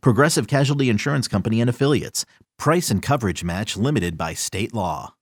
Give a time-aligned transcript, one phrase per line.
[0.00, 2.24] Progressive Casualty Insurance Company and Affiliates.
[2.58, 5.14] Price and coverage match limited by state law.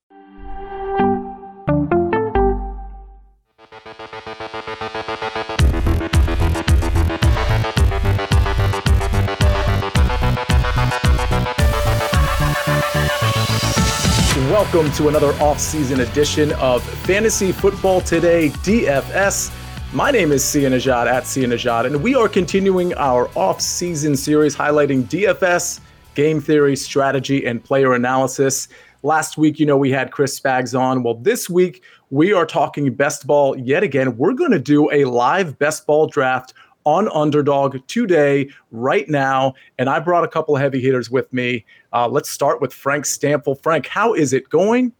[14.50, 19.61] Welcome to another off-season edition of Fantasy Football Today DFS.
[19.94, 24.56] My name is Sia Nejad at Sia Nejad, and we are continuing our off-season series
[24.56, 25.80] highlighting DFS,
[26.14, 28.68] game theory, strategy, and player analysis.
[29.02, 31.02] Last week, you know, we had Chris Spags on.
[31.02, 34.16] Well, this week we are talking best ball yet again.
[34.16, 39.52] We're going to do a live best ball draft on Underdog today, right now.
[39.78, 41.66] And I brought a couple of heavy hitters with me.
[41.92, 43.62] Uh, let's start with Frank Stampfl.
[43.62, 44.94] Frank, how is it going?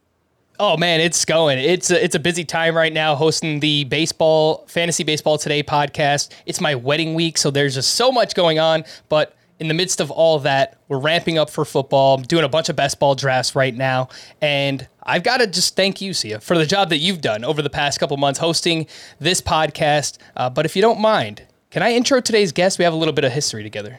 [0.64, 1.58] Oh man, it's going.
[1.58, 6.30] It's a, it's a busy time right now hosting the baseball fantasy baseball today podcast.
[6.46, 8.84] It's my wedding week, so there's just so much going on.
[9.08, 12.14] But in the midst of all of that, we're ramping up for football.
[12.14, 14.08] I'm doing a bunch of best ball drafts right now,
[14.40, 17.60] and I've got to just thank you, Sia, for the job that you've done over
[17.60, 18.86] the past couple months hosting
[19.18, 20.18] this podcast.
[20.36, 22.78] Uh, but if you don't mind, can I intro today's guest?
[22.78, 23.98] We have a little bit of history together.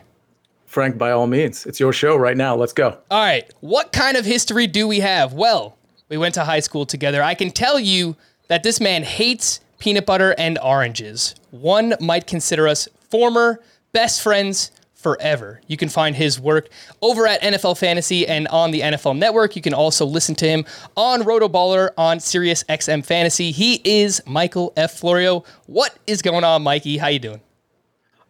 [0.65, 2.55] Frank, by all means, it's your show right now.
[2.55, 2.97] Let's go.
[3.11, 3.53] All right.
[3.59, 5.33] What kind of history do we have?
[5.33, 5.77] Well,
[6.13, 7.23] we went to high school together.
[7.23, 8.15] I can tell you
[8.47, 11.33] that this man hates peanut butter and oranges.
[11.49, 13.59] One might consider us former
[13.93, 15.59] best friends forever.
[15.65, 16.69] You can find his work
[17.01, 19.55] over at NFL Fantasy and on the NFL Network.
[19.55, 23.49] You can also listen to him on Rotoballer on Sirius XM Fantasy.
[23.49, 24.99] He is Michael F.
[24.99, 25.43] Florio.
[25.65, 26.97] What is going on, Mikey?
[26.97, 27.41] How you doing?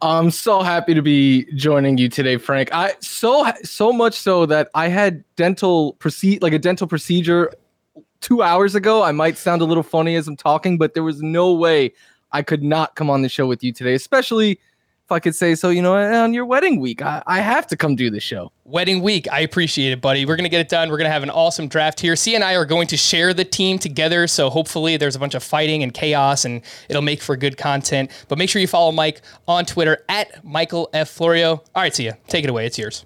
[0.02, 2.74] I'm so happy to be joining you today, Frank.
[2.74, 7.54] I so so much so that I had dental proceed like a dental procedure
[8.24, 9.04] two hours ago.
[9.04, 11.94] I might sound a little funny as I'm talking, but there was no way
[12.32, 14.60] I could not come on the show with you today, especially
[15.06, 17.78] if I could say so, you know, on your wedding week, I, I have to
[17.78, 18.54] come do the show.
[18.64, 20.26] Wedding week, I appreciate it, buddy.
[20.26, 20.90] We're gonna get it done.
[20.90, 22.16] We're gonna have an awesome draft here.
[22.16, 25.36] C and I are going to share the team together, so hopefully there's a bunch
[25.36, 28.10] of fighting and chaos, and it'll make for good content.
[28.30, 31.62] But make sure you follow Mike on Twitter at Michael F Florio.
[31.76, 32.14] All right, see ya.
[32.28, 32.66] take it away.
[32.66, 33.06] It's yours.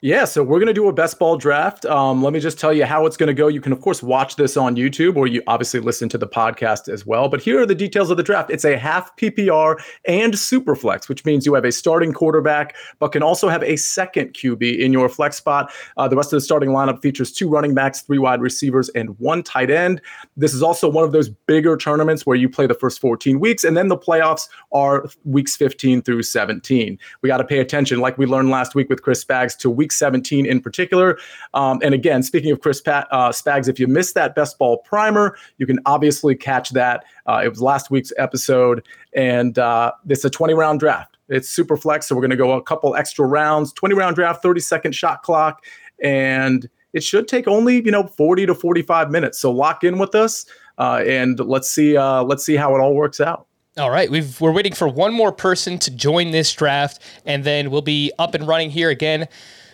[0.00, 1.84] Yeah, so we're going to do a best ball draft.
[1.84, 3.48] Um, let me just tell you how it's going to go.
[3.48, 6.88] You can, of course, watch this on YouTube or you obviously listen to the podcast
[6.88, 7.28] as well.
[7.28, 9.76] But here are the details of the draft it's a half PPR
[10.06, 13.74] and super flex, which means you have a starting quarterback, but can also have a
[13.74, 15.72] second QB in your flex spot.
[15.96, 19.18] Uh, the rest of the starting lineup features two running backs, three wide receivers, and
[19.18, 20.00] one tight end.
[20.36, 23.64] This is also one of those bigger tournaments where you play the first 14 weeks,
[23.64, 26.96] and then the playoffs are weeks 15 through 17.
[27.20, 29.87] We got to pay attention, like we learned last week with Chris Spags, to week
[29.88, 31.18] week 17 in particular.
[31.54, 34.78] Um, and again, speaking of Chris Pat, uh, Spags, if you missed that best ball
[34.78, 37.04] primer, you can obviously catch that.
[37.26, 41.16] Uh, it was last week's episode, and uh, it's a 20 round draft.
[41.30, 44.42] It's super flex, so we're going to go a couple extra rounds, 20 round draft,
[44.42, 45.64] 30 second shot clock,
[46.02, 49.38] and it should take only you know 40 to 45 minutes.
[49.38, 50.44] So lock in with us,
[50.76, 53.46] uh, and let's see uh, let's see how it all works out.
[53.78, 57.70] All right, we are waiting for one more person to join this draft, and then
[57.70, 59.28] we'll be up and running here again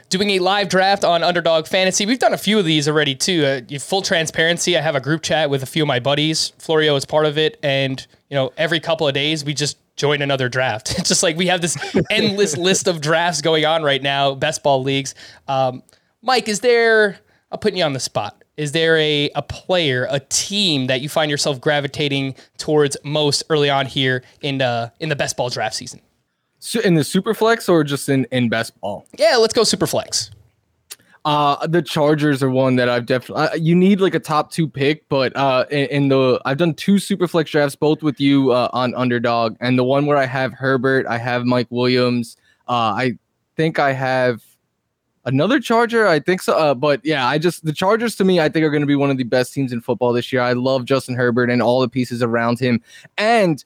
[0.09, 2.07] doing a live draft on Underdog Fantasy.
[2.07, 3.45] We've done a few of these already too.
[3.45, 6.53] Uh, full transparency, I have a group chat with a few of my buddies.
[6.59, 10.23] Florio is part of it, and you know, every couple of days we just join
[10.23, 10.95] another draft.
[10.99, 11.77] It's just like we have this
[12.11, 15.15] endless list of drafts going on right now, best ball leagues.
[15.49, 15.83] Um,
[16.23, 17.19] Mike, is there?
[17.51, 18.43] I'm putting you on the spot.
[18.57, 23.69] Is there a, a player, a team that you find yourself gravitating towards most early
[23.69, 26.01] on here in the in the best ball draft season?
[26.85, 29.07] In the super flex or just in in best ball?
[29.19, 30.31] Yeah, let's go super flex.
[31.25, 33.47] Uh, the Chargers are one that I've definitely.
[33.47, 36.75] Uh, you need like a top two pick, but uh, in, in, the I've done
[36.75, 40.27] two super flex drafts, both with you uh, on underdog, and the one where I
[40.27, 42.37] have Herbert, I have Mike Williams.
[42.69, 43.19] Uh, I
[43.57, 44.43] think I have
[45.25, 46.07] another Charger.
[46.07, 46.59] I think so.
[46.59, 48.97] Uh, but yeah, I just the Chargers to me, I think are going to be
[48.97, 50.43] one of the best teams in football this year.
[50.43, 52.83] I love Justin Herbert and all the pieces around him,
[53.17, 53.65] and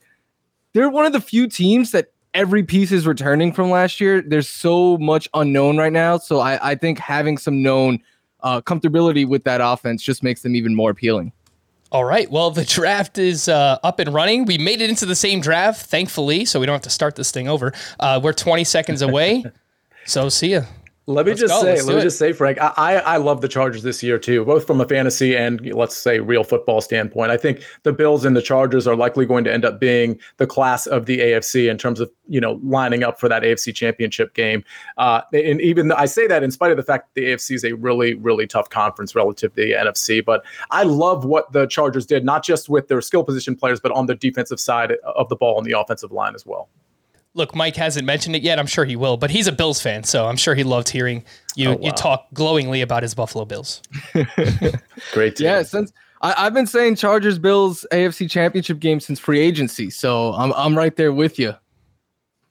[0.74, 4.22] they're one of the few teams that every piece is returning from last year.
[4.22, 6.18] There's so much unknown right now.
[6.18, 8.00] So I, I think having some known
[8.40, 11.32] uh, comfortability with that offense just makes them even more appealing.
[11.90, 12.30] All right.
[12.30, 14.44] Well, the draft is uh, up and running.
[14.44, 17.30] We made it into the same draft, thankfully, so we don't have to start this
[17.30, 17.72] thing over.
[17.98, 19.44] Uh, we're 20 seconds away.
[20.06, 20.62] so see ya.
[21.08, 21.62] Let me Let's just go.
[21.62, 22.02] say, let me it.
[22.02, 24.86] just say, Frank, I, I I love the Chargers this year too, both from a
[24.86, 27.30] fantasy and let's say real football standpoint.
[27.30, 30.46] I think the Bills and the Chargers are likely going to end up being the
[30.46, 34.34] class of the AFC in terms of you know lining up for that AFC Championship
[34.34, 34.62] game.
[34.98, 37.64] Uh, and even I say that in spite of the fact that the AFC is
[37.64, 40.22] a really really tough conference relative to the NFC.
[40.22, 43.92] But I love what the Chargers did, not just with their skill position players, but
[43.92, 46.68] on the defensive side of the ball and the offensive line as well.
[47.38, 48.58] Look, Mike hasn't mentioned it yet.
[48.58, 51.24] I'm sure he will, but he's a Bills fan, so I'm sure he loved hearing
[51.54, 53.80] you Oh, you talk glowingly about his Buffalo Bills.
[55.12, 55.46] Great, team.
[55.46, 60.32] Yeah, since I, I've been saying Chargers Bills AFC Championship game since free agency, so
[60.32, 61.54] I'm I'm right there with you.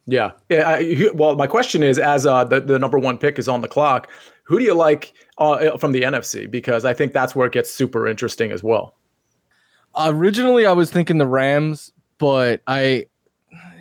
[0.05, 0.31] Yeah.
[0.47, 0.69] Yeah.
[0.69, 3.67] I, well, my question is, as uh, the the number one pick is on the
[3.67, 4.09] clock,
[4.43, 6.49] who do you like uh, from the NFC?
[6.49, 8.95] Because I think that's where it gets super interesting as well.
[9.99, 13.07] Originally, I was thinking the Rams, but I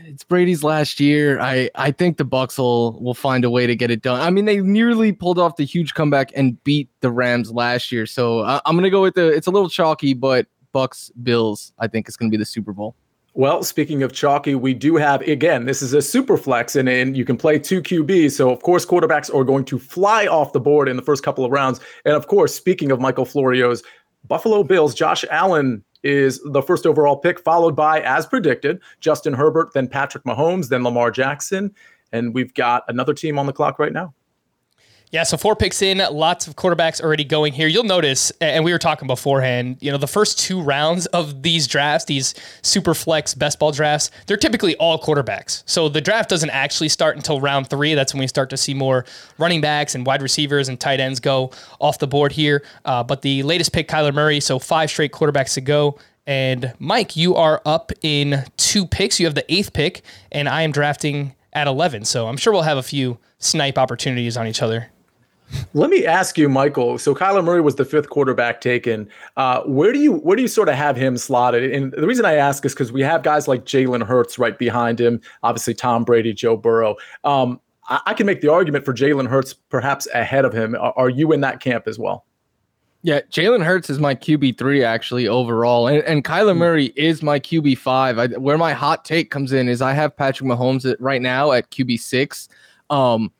[0.06, 1.40] it's Brady's last year.
[1.40, 4.20] I I think the Bucs will will find a way to get it done.
[4.20, 8.06] I mean, they nearly pulled off the huge comeback and beat the Rams last year,
[8.06, 9.28] so I, I'm gonna go with the.
[9.28, 11.72] It's a little chalky, but Bucs Bills.
[11.78, 12.94] I think is gonna be the Super Bowl.
[13.34, 15.66] Well, speaking of chalky, we do have again.
[15.66, 18.32] This is a super flex, and, and you can play two QBs.
[18.32, 21.44] So of course, quarterbacks are going to fly off the board in the first couple
[21.44, 21.80] of rounds.
[22.04, 23.82] And of course, speaking of Michael Florio's
[24.26, 29.72] Buffalo Bills, Josh Allen is the first overall pick, followed by, as predicted, Justin Herbert,
[29.74, 31.74] then Patrick Mahomes, then Lamar Jackson,
[32.12, 34.14] and we've got another team on the clock right now.
[35.12, 37.68] Yeah, so four picks in, lots of quarterbacks already going here.
[37.68, 41.68] You'll notice, and we were talking beforehand, you know, the first two rounds of these
[41.68, 45.62] drafts, these super flex best ball drafts, they're typically all quarterbacks.
[45.64, 47.94] So the draft doesn't actually start until round three.
[47.94, 49.04] That's when we start to see more
[49.38, 52.64] running backs and wide receivers and tight ends go off the board here.
[52.84, 55.98] Uh, but the latest pick, Kyler Murray, so five straight quarterbacks to go.
[56.26, 59.20] And Mike, you are up in two picks.
[59.20, 62.04] You have the eighth pick, and I am drafting at 11.
[62.04, 64.90] So I'm sure we'll have a few snipe opportunities on each other.
[65.74, 66.98] Let me ask you, Michael.
[66.98, 69.08] So Kyler Murray was the fifth quarterback taken.
[69.36, 71.72] Uh, where do you where do you sort of have him slotted?
[71.72, 75.00] And the reason I ask is because we have guys like Jalen Hurts right behind
[75.00, 75.20] him.
[75.42, 76.96] Obviously, Tom Brady, Joe Burrow.
[77.24, 80.74] Um, I, I can make the argument for Jalen Hurts perhaps ahead of him.
[80.74, 82.24] Are, are you in that camp as well?
[83.02, 87.38] Yeah, Jalen Hurts is my QB three actually overall, and, and Kyler Murray is my
[87.38, 88.18] QB five.
[88.18, 91.52] I, where my hot take comes in is I have Patrick Mahomes at, right now
[91.52, 92.48] at QB six.
[92.90, 93.30] Um,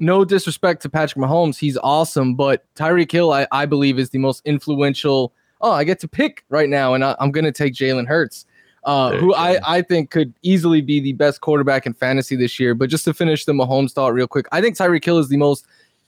[0.00, 4.18] no disrespect to Patrick Mahomes, he's awesome, but Tyreek Hill, I, I believe, is the
[4.18, 5.32] most influential.
[5.60, 8.46] Oh, I get to pick right now, and I, I'm going to take Jalen Hurts,
[8.84, 9.60] uh, who I.
[9.64, 12.74] I think could easily be the best quarterback in fantasy this year.
[12.74, 15.36] But just to finish the Mahomes thought real quick, I think Tyreek Hill is the
[15.36, 15.66] most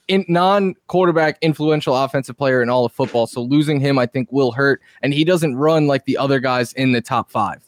[0.09, 3.27] in non-quarterback influential offensive player in all of football.
[3.27, 6.73] So losing him, I think, will hurt, and he doesn't run like the other guys
[6.73, 7.63] in the top five.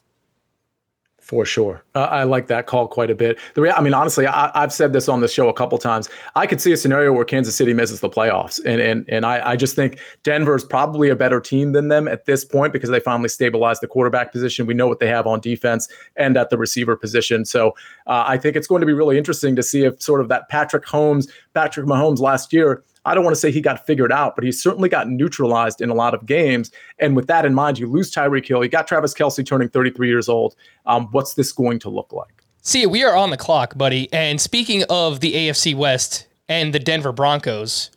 [1.25, 1.82] For sure.
[1.94, 3.38] Uh, I like that call quite a bit.
[3.55, 6.11] The I mean, honestly, I, I've said this on the show a couple times.
[6.35, 8.61] I could see a scenario where Kansas City misses the playoffs.
[8.67, 12.09] And and and I, I just think Denver is probably a better team than them
[12.09, 14.67] at this point because they finally stabilized the quarterback position.
[14.67, 17.47] We know what they have on defense and at the receiver position.
[17.47, 17.70] So
[18.06, 20.50] uh, I think it's going to be really interesting to see if sort of that
[20.50, 22.85] Patrick Holmes, Patrick Mahomes last year.
[23.06, 25.91] I don't want to say he got figured out, but he certainly got neutralized in
[25.91, 26.71] a lot of games.
[26.99, 28.62] And with that in mind, you lose Tyreek Hill.
[28.65, 30.55] You got Travis Kelce turning 33 years old.
[30.87, 32.43] Um, what's this going to look like?
[32.62, 34.11] See, we are on the clock, buddy.
[34.12, 37.91] And speaking of the AFC West and the Denver Broncos,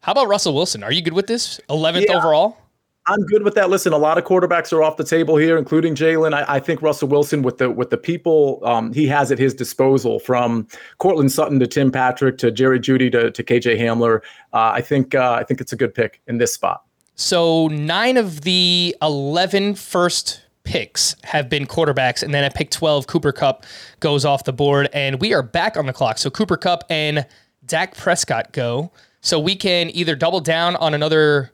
[0.00, 0.82] how about Russell Wilson?
[0.82, 1.60] Are you good with this?
[1.68, 2.16] 11th Yeah.
[2.16, 2.56] overall?
[3.10, 3.70] I'm good with that.
[3.70, 6.32] Listen, a lot of quarterbacks are off the table here, including Jalen.
[6.32, 9.52] I, I think Russell Wilson, with the with the people um, he has at his
[9.52, 14.20] disposal, from Courtland Sutton to Tim Patrick to Jerry Jeudy to, to KJ Hamler,
[14.52, 16.84] uh, I think uh, I think it's a good pick in this spot.
[17.16, 22.22] So nine of the 11 first picks have been quarterbacks.
[22.22, 23.66] And then at pick 12, Cooper Kupp
[23.98, 24.88] goes off the board.
[24.92, 26.16] And we are back on the clock.
[26.18, 27.26] So Cooper Kupp and
[27.66, 28.92] Dak Prescott go.
[29.20, 31.52] So we can either double down on another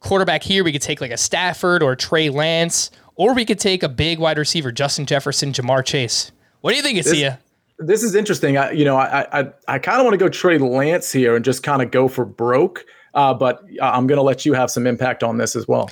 [0.00, 0.64] quarterback here.
[0.64, 4.18] We could take like a Stafford or Trey Lance, or we could take a big
[4.18, 6.32] wide receiver, Justin Jefferson, Ja'Marr Chase.
[6.60, 7.38] What do you think, Asia?
[7.78, 8.56] This is interesting.
[8.56, 11.44] I, you know, I I, I kind of want to go Trey Lance here and
[11.44, 12.84] just kind of go for broke.
[13.14, 15.90] Uh, but I'm going to let you have some impact on this as well.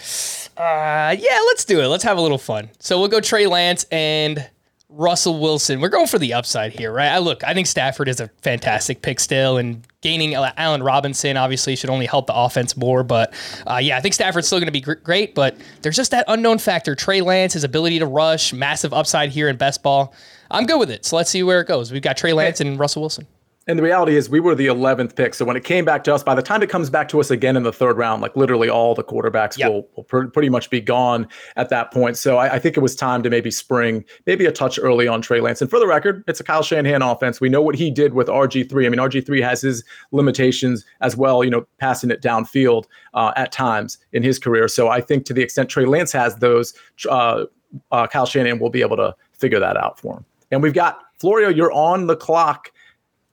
[0.57, 1.87] Uh, yeah, let's do it.
[1.87, 2.71] Let's have a little fun.
[2.79, 4.49] So we'll go Trey Lance and
[4.89, 5.81] Russell Wilson.
[5.81, 7.09] We're going for the upside here, right?
[7.09, 11.75] I look, I think Stafford is a fantastic pick still, and gaining Allen Robinson obviously
[11.75, 13.03] should only help the offense more.
[13.03, 13.35] But
[13.67, 16.25] uh, yeah, I think Stafford's still going to be gr- great, but there's just that
[16.29, 16.95] unknown factor.
[16.95, 20.15] Trey Lance, his ability to rush, massive upside here in best ball.
[20.51, 21.05] I'm good with it.
[21.05, 21.91] So let's see where it goes.
[21.91, 23.27] We've got Trey Lance and Russell Wilson.
[23.69, 25.35] And the reality is, we were the 11th pick.
[25.35, 27.33] So when it came back to us, by the time it comes back to us
[27.33, 29.73] again in the third round, like literally all the quarterbacks yep.
[29.73, 32.17] will, will pr- pretty much be gone at that point.
[32.17, 35.21] So I, I, think it was time to maybe spring, maybe a touch early on
[35.21, 35.61] Trey Lance.
[35.61, 37.41] And for the record, it's a Kyle Shanahan offense.
[37.41, 38.87] We know what he did with RG3.
[38.87, 39.83] I mean, RG3 has his
[40.13, 44.69] limitations as well, you know, passing it downfield uh, at times in his career.
[44.69, 46.73] So I think to the extent Trey Lance has those,
[47.11, 47.47] uh,
[47.91, 50.25] uh, Kyle Shanahan will be able to figure that out for him.
[50.53, 52.71] And we've got Florio, you're on the clock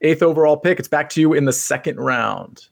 [0.04, 0.78] eighth overall pick.
[0.78, 2.66] It's back to you in the second round.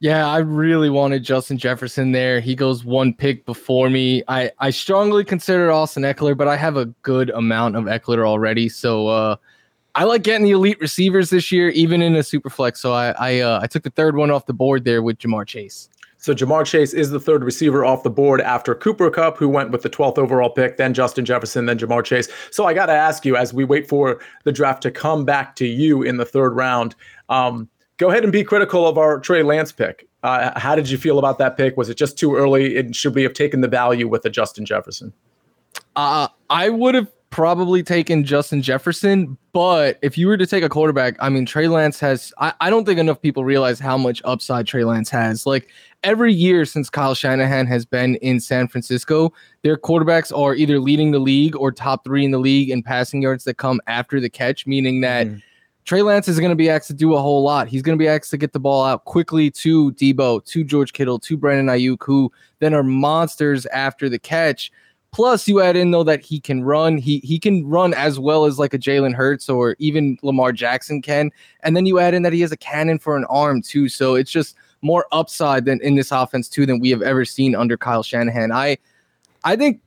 [0.00, 2.38] Yeah, I really wanted Justin Jefferson there.
[2.38, 4.22] He goes one pick before me.
[4.28, 8.68] I, I strongly consider Austin Ekeler, but I have a good amount of Ekeler already.
[8.68, 9.36] So uh,
[9.96, 12.80] I like getting the elite receivers this year, even in a super flex.
[12.80, 15.46] So I I, uh, I took the third one off the board there with Ja'Marr
[15.46, 15.88] Chase.
[16.18, 19.70] So Ja'Marr Chase is the third receiver off the board after Cooper Kupp, who went
[19.70, 22.28] with the 12th overall pick, then Justin Jefferson, then Ja'Marr Chase.
[22.50, 25.54] So I got to ask you, as we wait for the draft to come back
[25.56, 26.96] to you in the third round,
[27.28, 30.08] um, go ahead and be critical of our Trey Lance pick.
[30.24, 31.76] Uh, how did you feel about that pick?
[31.76, 32.76] Was it just too early?
[32.76, 35.12] And should we have taken the value with the Justin Jefferson?
[35.94, 40.68] Uh, I would have probably taken Justin Jefferson, but if you were to take a
[40.68, 44.22] quarterback, I mean, Trey Lance has, I, I don't think enough people realize how much
[44.24, 45.46] upside Trey Lance has.
[45.46, 45.68] Like
[46.02, 49.32] every year since Kyle Shanahan has been in San Francisco,
[49.62, 53.20] their quarterbacks are either leading the league or top three in the league in passing
[53.20, 55.26] yards that come after the catch, meaning that.
[55.26, 55.42] Mm.
[55.84, 57.66] Trey Lance is going to be asked to do a whole lot.
[57.66, 60.92] He's going to be asked to get the ball out quickly to Deebo, to George
[60.92, 64.70] Kittle, to Brandon Aiyuk, who then are monsters after the catch.
[65.18, 66.96] Plus, you add in though that he can run.
[66.96, 71.02] He he can run as well as like a Jalen Hurts or even Lamar Jackson
[71.02, 71.32] can.
[71.64, 73.88] And then you add in that he has a cannon for an arm too.
[73.88, 77.56] So it's just more upside than in this offense too than we have ever seen
[77.56, 78.52] under Kyle Shanahan.
[78.52, 78.78] I
[79.42, 79.80] I think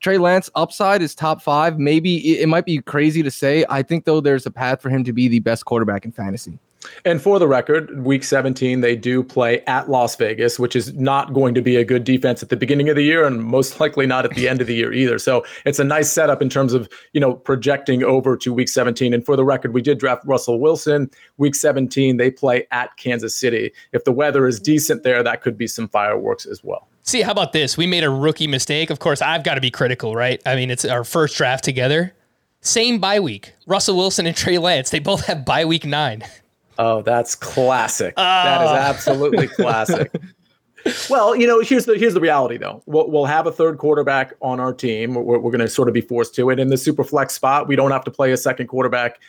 [0.00, 1.78] Trey Lance upside is top five.
[1.78, 3.64] Maybe it, it might be crazy to say.
[3.70, 6.58] I think though there's a path for him to be the best quarterback in fantasy.
[7.04, 11.32] And for the record, week 17, they do play at Las Vegas, which is not
[11.32, 14.06] going to be a good defense at the beginning of the year and most likely
[14.06, 15.18] not at the end of the year either.
[15.18, 19.12] So it's a nice setup in terms of, you know, projecting over to week 17.
[19.12, 21.10] And for the record, we did draft Russell Wilson.
[21.36, 23.72] Week 17, they play at Kansas City.
[23.92, 26.88] If the weather is decent there, that could be some fireworks as well.
[27.02, 27.76] See, how about this?
[27.76, 28.88] We made a rookie mistake.
[28.88, 30.40] Of course, I've got to be critical, right?
[30.46, 32.14] I mean, it's our first draft together.
[32.62, 33.52] Same bye week.
[33.66, 36.24] Russell Wilson and Trey Lance, they both have bye week nine.
[36.78, 38.16] Oh, that's classic.
[38.16, 38.76] That is ah.
[38.76, 40.14] absolutely classic.
[41.10, 42.82] well, you know, here's the here's the reality though.
[42.86, 45.14] We'll, we'll have a third quarterback on our team.
[45.14, 47.68] We're, we're going to sort of be forced to it in the super flex spot.
[47.68, 49.20] We don't have to play a second quarterback,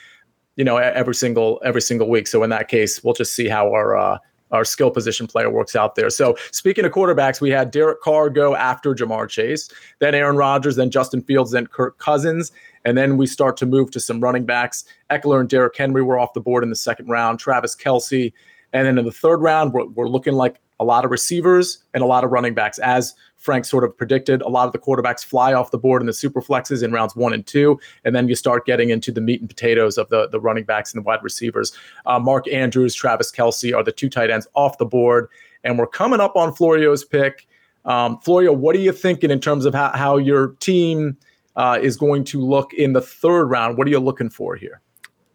[0.55, 2.27] you know, every single every single week.
[2.27, 4.17] So in that case, we'll just see how our uh,
[4.51, 6.09] our skill position player works out there.
[6.09, 10.75] So speaking of quarterbacks, we had Derek Carr go after Ja'Marr Chase, then Aaron Rodgers,
[10.75, 12.51] then Justin Fields, then Kirk Cousins.
[12.85, 14.85] And then we start to move to some running backs.
[15.09, 17.39] Ekeler and Derrick Henry were off the board in the second round.
[17.39, 18.31] Travis Kelce.
[18.71, 22.03] And then in the third round, we're, we're looking like a lot of receivers and
[22.03, 22.79] a lot of running backs.
[22.79, 26.05] As Frank sort of predicted, a lot of the quarterbacks fly off the board in
[26.05, 27.79] the super flexes in rounds one and two.
[28.03, 30.93] And then you start getting into the meat and potatoes of the, the running backs
[30.93, 31.71] and the wide receivers.
[32.05, 35.29] Uh, Mark Andrews, Travis Kelce are the two tight ends off the board.
[35.63, 37.47] And we're coming up on Florio's pick.
[37.85, 41.17] Um, Florio, what are you thinking in terms of how, how your team
[41.55, 43.77] uh, is going to look in the third round?
[43.77, 44.81] What are you looking for here?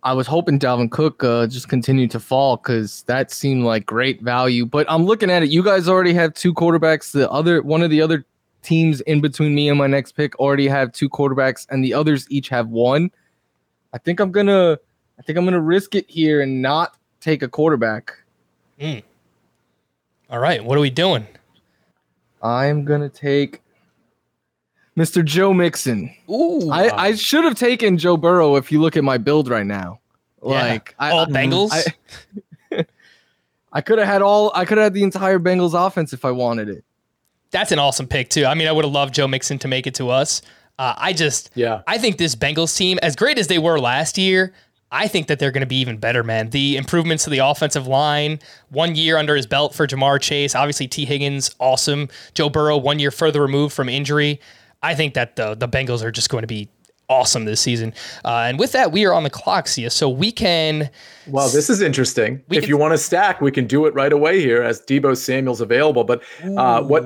[0.03, 4.23] I was hoping Dalvin Cook uh, just continued to fall because that seemed like great
[4.23, 4.65] value.
[4.65, 5.51] But I'm looking at it.
[5.51, 7.13] You guys already have two quarterbacks.
[7.13, 8.25] The other one of the other
[8.63, 12.27] teams in between me and my next pick already have two quarterbacks, and the others
[12.31, 13.11] each have one.
[13.93, 14.79] I think I'm gonna.
[15.19, 18.13] I think I'm gonna risk it here and not take a quarterback.
[18.81, 19.03] Mm.
[20.31, 21.27] All right, what are we doing?
[22.43, 23.61] I'm gonna take
[24.97, 25.25] Mr.
[25.25, 26.15] Joe Mixon.
[26.29, 29.67] Ooh, I, I should have taken Joe Burrow if you look at my build right
[29.67, 30.01] now.
[30.43, 31.11] Like yeah.
[31.11, 31.71] all I, Bengals.
[32.73, 32.87] I,
[33.73, 34.51] I could have had all.
[34.55, 36.85] I could have had the entire Bengals offense if I wanted it.
[37.51, 38.47] That's an awesome pick too.
[38.47, 40.43] I mean, I would have loved Joe Mixon to make it to us.
[40.79, 44.17] Uh, I just, yeah, I think this Bengals team, as great as they were last
[44.17, 44.55] year,
[44.93, 46.51] I think that they're going to be even better, man.
[46.51, 50.89] The improvements to the offensive line, one year under his belt for Ja'Marr Chase, obviously
[50.89, 51.05] T.
[51.05, 52.09] Higgins, awesome.
[52.35, 54.41] Joe Burrow, one year further removed from injury.
[54.83, 56.69] I think that the the Bengals are just going to be
[57.11, 57.93] awesome this season.
[58.25, 59.91] Uh, and with that, we are on the clock, Sia.
[59.91, 60.89] So we can.
[61.27, 62.43] Well, this is interesting.
[62.51, 65.17] If can, you want to stack, we can do it right away here as Deebo
[65.17, 66.05] Samuel's available.
[66.05, 66.23] But
[66.57, 67.05] uh, what,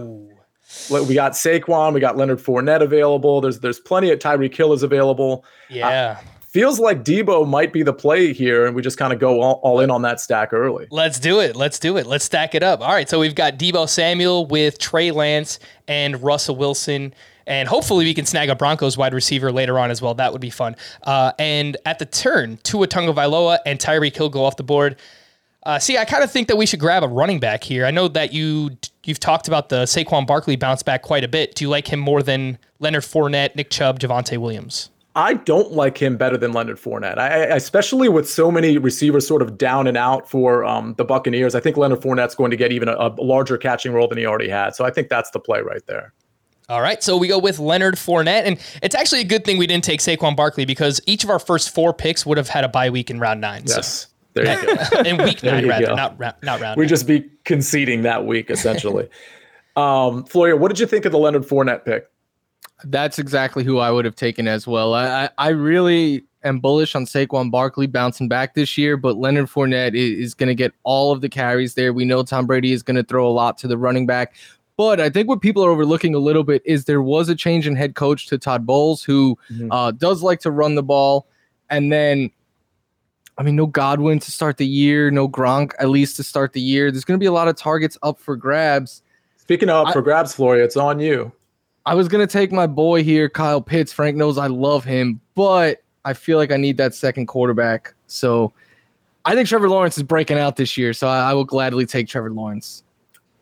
[0.88, 3.40] what we got Saquon, we got Leonard Fournette available.
[3.40, 5.44] There's there's plenty of Tyreek Hill is available.
[5.68, 5.88] Yeah.
[5.88, 9.40] Uh, feels like Deebo might be the play here, and we just kind of go
[9.40, 10.86] all, all, in on that stack early.
[10.90, 11.56] Let's do it.
[11.56, 12.06] Let's do it.
[12.06, 12.80] Let's stack it up.
[12.80, 13.08] All right.
[13.08, 17.12] So we've got Deebo Samuel with Trey Lance and Russell Wilson
[17.46, 20.14] And hopefully we can snag a Broncos wide receiver later on as well.
[20.14, 20.76] That would be fun.
[21.02, 24.96] Uh, and at the turn, Tua Tagovailoa and Tyreek Hill go off the board.
[25.64, 27.86] Uh, see, I kind of think that we should grab a running back here.
[27.86, 31.54] I know that you you've talked about the Saquon Barkley bounce back quite a bit.
[31.54, 34.90] Do you like him more than Leonard Fournette, Nick Chubb, Javonte Williams?
[35.16, 37.18] I don't like him better than Leonard Fournette.
[37.18, 41.54] I, especially with so many receivers sort of down and out for um, the Buccaneers.
[41.54, 44.26] I think Leonard Fournette's going to get even a, a larger catching role than he
[44.26, 44.74] already had.
[44.74, 46.12] So I think that's the play right there.
[46.68, 49.66] All right, so we go with Leonard Fournette, and it's actually a good thing we
[49.66, 52.68] didn't take Saquon Barkley because each of our first four picks would have had a
[52.68, 53.64] bye week in round nine.
[53.66, 54.06] Yes.
[54.06, 54.08] So.
[54.32, 54.98] There you go.
[55.04, 55.94] in week nine, rather, go.
[55.94, 59.08] not, not round We'd just be conceding that week, essentially.
[59.76, 62.08] um, Florio, what did you think of the Leonard Fournette pick?
[62.82, 64.94] That's exactly who I would have taken as well.
[64.94, 69.94] I, I really am bullish on Saquon Barkley bouncing back this year, but Leonard Fournette
[69.94, 71.92] is, is going to get all of the carries there.
[71.92, 74.34] We know Tom Brady is going to throw a lot to the running back.
[74.76, 77.66] But I think what people are overlooking a little bit is there was a change
[77.66, 79.70] in head coach to Todd Bowles, who mm-hmm.
[79.70, 81.26] uh, does like to run the ball.
[81.70, 82.30] And then,
[83.38, 86.60] I mean, no Godwin to start the year, no Gronk at least to start the
[86.60, 86.90] year.
[86.90, 89.02] There's going to be a lot of targets up for grabs.
[89.36, 91.30] Speaking of up for grabs, Florio, it's on you.
[91.86, 93.92] I was gonna take my boy here, Kyle Pitts.
[93.92, 97.92] Frank knows I love him, but I feel like I need that second quarterback.
[98.06, 98.52] So
[99.26, 100.92] I think Trevor Lawrence is breaking out this year.
[100.94, 102.82] So I, I will gladly take Trevor Lawrence.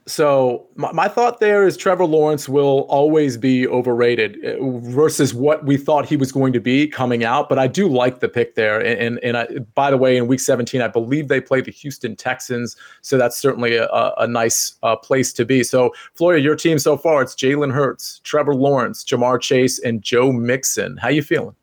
[0.06, 5.64] So my, my, thought there is Trevor Lawrence will always be overrated uh, versus what
[5.64, 7.48] we thought he was going to be coming out.
[7.48, 8.80] But I do like the pick there.
[8.80, 11.70] And and, and I, by the way, in Week 17, I believe they play the
[11.70, 15.62] Houston Texans, so that's certainly a, a nice uh, place to be.
[15.62, 20.32] So Florio, your team so far it's Jalen Hurts, Trevor Lawrence, Ja'Marr Chase, and Joe
[20.32, 20.96] Mixon.
[20.96, 21.54] How you feeling?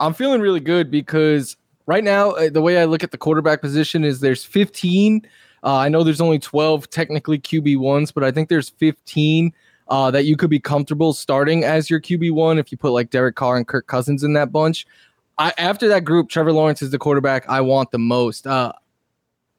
[0.00, 3.60] I'm feeling really good because right now uh, the way I look at the quarterback
[3.60, 5.24] position is there's 15
[5.62, 9.52] uh, I know there's only 12 technically QB ones, but I think there's 15
[9.88, 13.10] uh, that you could be comfortable starting as your QB one if you put like
[13.10, 14.86] Derek Carr and Kirk Cousins in that bunch.
[15.38, 18.46] I, after that group, Trevor Lawrence is the quarterback I want the most.
[18.46, 18.72] Uh,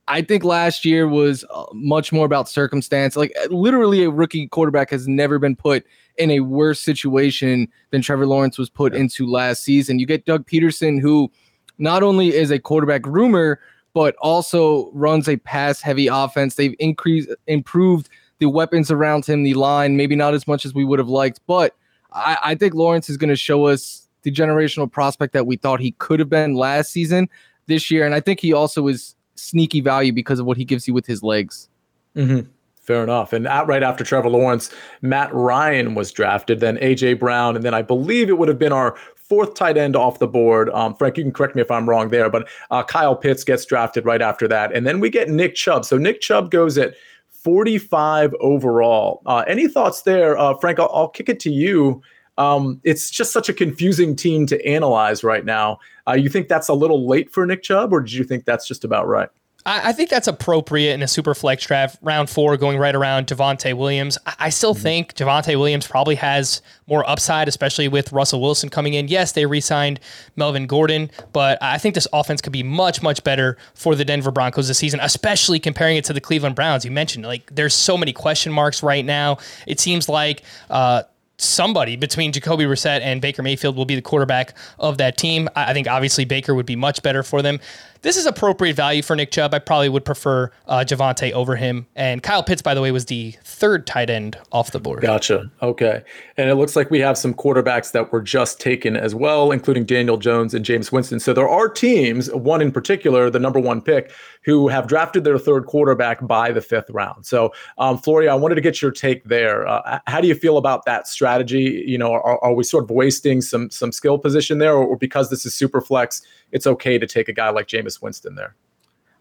[0.08, 3.16] I think last year was uh, much more about circumstance.
[3.16, 5.86] Like literally, a rookie quarterback has never been put
[6.18, 9.00] in a worse situation than Trevor Lawrence was put yeah.
[9.00, 10.00] into last season.
[10.00, 11.32] You get Doug Pederson, who
[11.78, 13.58] not only is a quarterback groomer,
[13.94, 16.56] but also runs a pass heavy offense.
[16.56, 20.84] They've increased, improved the weapons around him, the line, maybe not as much as we
[20.84, 21.76] would have liked, but
[22.14, 25.80] I, I think Lawrence is going to show us the generational prospect that we thought
[25.80, 27.30] he could have been last season
[27.68, 28.06] this year.
[28.06, 31.06] And I think he also is sneaky value because of what he gives you with
[31.06, 31.70] his legs.
[32.16, 32.50] Mm-hmm.
[32.82, 33.32] Fair enough.
[33.32, 37.82] And right after Trevor Lawrence, Matt Ryan was drafted, then AJ Brown, and then I
[37.84, 38.98] believe it would have been our
[39.32, 40.70] fourth tight end off the board.
[40.72, 43.64] Um, Frank, you can correct me if I'm wrong there, but uh, Kyle Pitts gets
[43.64, 44.76] drafted right after that.
[44.76, 45.86] And then we get Nick Chubb.
[45.86, 46.96] So Nick Chubb goes at
[47.30, 49.22] 45 overall.
[49.26, 50.38] Uh, any thoughts there?
[50.38, 52.02] Uh, Frank, I'll, I'll, kick it to you.
[52.38, 55.80] Um, it's just such a confusing team to analyze right now.
[56.10, 58.68] Uh, you think that's a little late for Nick Chubb, or do you think that's
[58.68, 59.30] just about right?
[59.66, 61.98] I, I think that's appropriate in a super flex draft.
[62.02, 64.18] Round four, going right around Javonte Williams.
[64.26, 64.84] I, I still mm-hmm.
[64.84, 69.08] think Javonte Williams probably has more upside, especially with Russell Wilson coming in.
[69.08, 70.00] Yes, they re signed
[70.36, 74.32] Melvin Gordon, but I think this offense could be much, much better for the Denver
[74.32, 76.84] Broncos this season, especially comparing it to the Cleveland Browns.
[76.84, 79.38] You mentioned, like, there's so many question marks right now.
[79.68, 81.04] It seems like, uh,
[81.38, 85.50] somebody between Jacoby Brissett and Baker Mayfield will be the quarterback of that team.
[85.56, 87.60] I think obviously Baker would be much better for them.
[88.04, 89.54] This is appropriate value for Nick Chubb.
[89.54, 91.86] I probably would prefer uh, Javonte over him.
[91.96, 95.04] And Kyle Pitts, by the way, was the third tight end off the board.
[95.04, 95.52] Gotcha.
[95.62, 96.02] Okay.
[96.36, 99.86] And it looks like we have some quarterbacks that were just taken as well, including
[99.86, 101.20] Daniel Jones and Jameis Winston.
[101.20, 104.12] So there are teams, one in particular, the number one pick,
[104.44, 107.28] who have drafted their third quarterback by the fifth round.
[107.28, 109.68] So, um, Florio, I wanted to get your take there.
[109.68, 111.84] Uh, how do you feel about that strategy?
[111.86, 114.98] You know, are, are we sort of wasting some some skill position there, or, or
[114.98, 116.24] because this is super flex?
[116.52, 118.56] it's okay to take a guy like Jameis Winston there.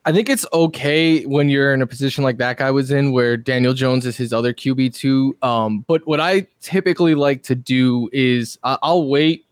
[0.06, 3.36] I think it's okay when you're in a position like that guy was in, where
[3.36, 5.36] Daniel Jones is his other QB two.
[5.42, 9.44] Um, but what I typically like to do is uh, I'll wait.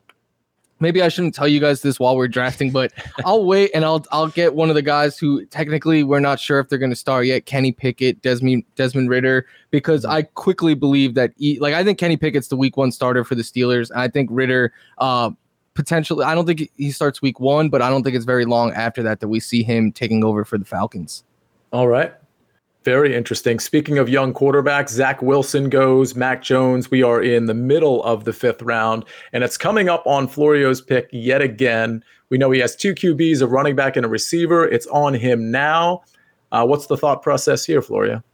[0.81, 2.92] Maybe I shouldn't tell you guys this while we're drafting, but
[3.26, 6.61] I'll wait and I'll I'll get one of the guys who technically we're not sure
[6.61, 7.44] if they're going to start yet.
[7.44, 12.16] Kenny Pickett, Desmond Desmond Ridder, because I quickly believe that he, like I think Kenny
[12.16, 13.90] Pickett's the Week One starter for the Steelers.
[13.94, 14.72] I think Ridder.
[14.96, 15.33] Uh,
[15.78, 16.24] potentially.
[16.24, 19.00] I don't think he starts week one, but I don't think it's very long after
[19.04, 21.22] that that we see him taking over for the Falcons.
[21.72, 22.12] All right.
[22.82, 23.60] Very interesting.
[23.60, 26.90] Speaking of young quarterbacks, Zach Wilson goes, Mac Jones.
[26.90, 30.80] We are in the middle of the fifth round, and it's coming up on Florio's
[30.80, 32.02] pick yet again.
[32.28, 34.66] We know he has two QBs, a running back and a receiver.
[34.66, 36.02] It's on him now.
[36.50, 38.24] Uh, what's the thought process here, Florio?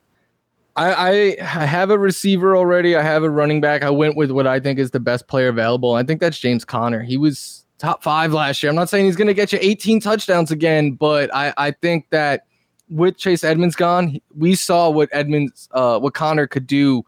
[0.76, 2.96] I, I have a receiver already.
[2.96, 3.82] I have a running back.
[3.82, 5.94] I went with what I think is the best player available.
[5.94, 7.02] I think that's James Conner.
[7.02, 8.70] He was top five last year.
[8.70, 12.10] I'm not saying he's going to get you 18 touchdowns again, but I, I think
[12.10, 12.46] that
[12.88, 17.04] with Chase Edmonds gone, we saw what Edmonds, uh, what Conner could do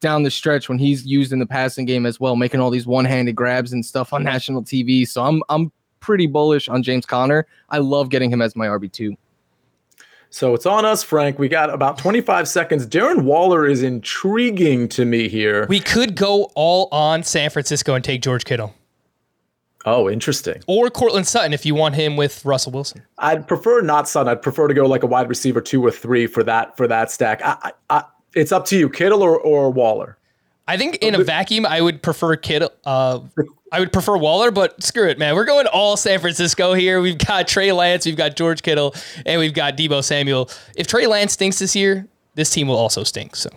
[0.00, 2.86] down the stretch when he's used in the passing game as well, making all these
[2.86, 5.08] one-handed grabs and stuff on national TV.
[5.08, 7.46] So I'm I'm pretty bullish on James Conner.
[7.70, 9.16] I love getting him as my RB two.
[10.30, 11.38] So it's on us, Frank.
[11.38, 12.86] We got about 25 seconds.
[12.86, 15.66] Darren Waller is intriguing to me here.
[15.68, 18.74] We could go all on San Francisco and take George Kittle.
[19.86, 20.62] Oh, interesting.
[20.66, 23.02] Or Courtland Sutton if you want him with Russell Wilson.
[23.18, 24.28] I'd prefer not Sutton.
[24.28, 27.10] I'd prefer to go like a wide receiver two or three for that for that
[27.12, 27.40] stack.
[27.44, 30.18] I, I, I, it's up to you, Kittle or, or Waller.
[30.68, 32.72] I think in a vacuum, I would prefer Kittle.
[32.84, 33.20] Uh,
[33.72, 35.34] I would prefer Waller, but screw it, man.
[35.34, 37.00] We're going all San Francisco here.
[37.00, 40.50] We've got Trey Lance, we've got George Kittle, and we've got Deebo Samuel.
[40.76, 43.36] If Trey Lance stinks this year, this team will also stink.
[43.36, 43.50] So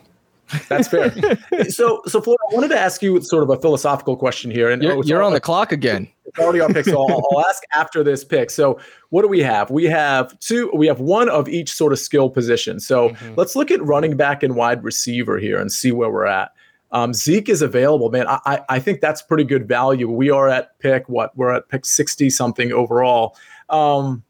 [0.67, 1.12] that's fair.
[1.69, 4.82] so, so Floyd, I wanted to ask you sort of a philosophical question here, and
[4.82, 6.08] you're, oh, you're on the clock again.
[6.26, 8.50] It's already on pick, so I'll, I'll, ask after this pick.
[8.50, 9.72] So, what do we have?
[9.72, 10.72] We have two.
[10.76, 12.80] We have one of each sort of skill position.
[12.80, 13.34] So, mm-hmm.
[13.36, 16.52] let's look at running back and wide receiver here and see where we're at.
[16.91, 18.25] Um, Zeke is available, man.
[18.28, 20.10] I, I think that's pretty good value.
[20.10, 21.36] We are at pick what?
[21.38, 23.38] We're at pick sixty something overall.
[23.69, 24.23] Um,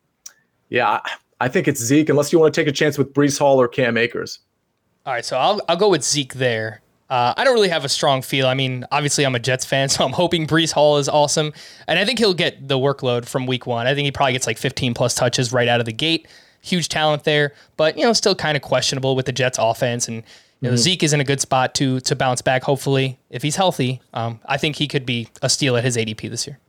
[0.69, 0.99] yeah,
[1.39, 3.67] I think it's Zeke unless you want to take a chance with Breece Hall or
[3.67, 4.39] Cam Akers.
[5.05, 6.81] All right, so I'll I'll go with Zeke there.
[7.09, 8.45] Uh, I don't really have a strong feel.
[8.45, 11.53] I mean, obviously, I'm a Jets fan, so I'm hoping Breece Hall is awesome,
[11.87, 13.87] and I think he'll get the workload from Week One.
[13.87, 16.27] I think he probably gets like 15 plus touches right out of the gate.
[16.61, 20.23] Huge talent there, but you know, still kind of questionable with the Jets offense and
[20.61, 20.77] you know, mm-hmm.
[20.77, 22.63] Zeke is in a good spot to to bounce back.
[22.63, 26.29] Hopefully, if he's healthy, um, I think he could be a steal at his ADP
[26.29, 26.59] this year.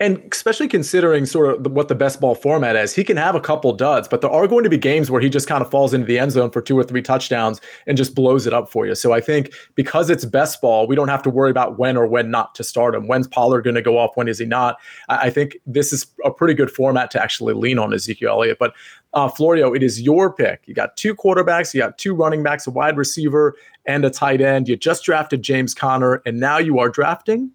[0.00, 3.40] And especially considering sort of what the best ball format is, he can have a
[3.40, 5.94] couple duds, but there are going to be games where he just kind of falls
[5.94, 8.86] into the end zone for two or three touchdowns and just blows it up for
[8.86, 8.94] you.
[8.94, 12.06] So I think because it's best ball, we don't have to worry about when or
[12.06, 13.06] when not to start him.
[13.06, 14.16] When's Pollard going to go off?
[14.16, 14.76] When is he not?
[15.08, 18.58] I think this is a pretty good format to actually lean on Ezekiel Elliott.
[18.58, 18.74] But
[19.14, 20.62] uh, Florio, it is your pick.
[20.66, 23.54] You got two quarterbacks, you got two running backs, a wide receiver,
[23.86, 24.68] and a tight end.
[24.68, 27.50] You just drafted James Conner, and now you are drafting.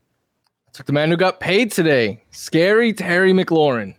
[0.73, 3.95] Took the man who got paid today, scary Terry McLaurin.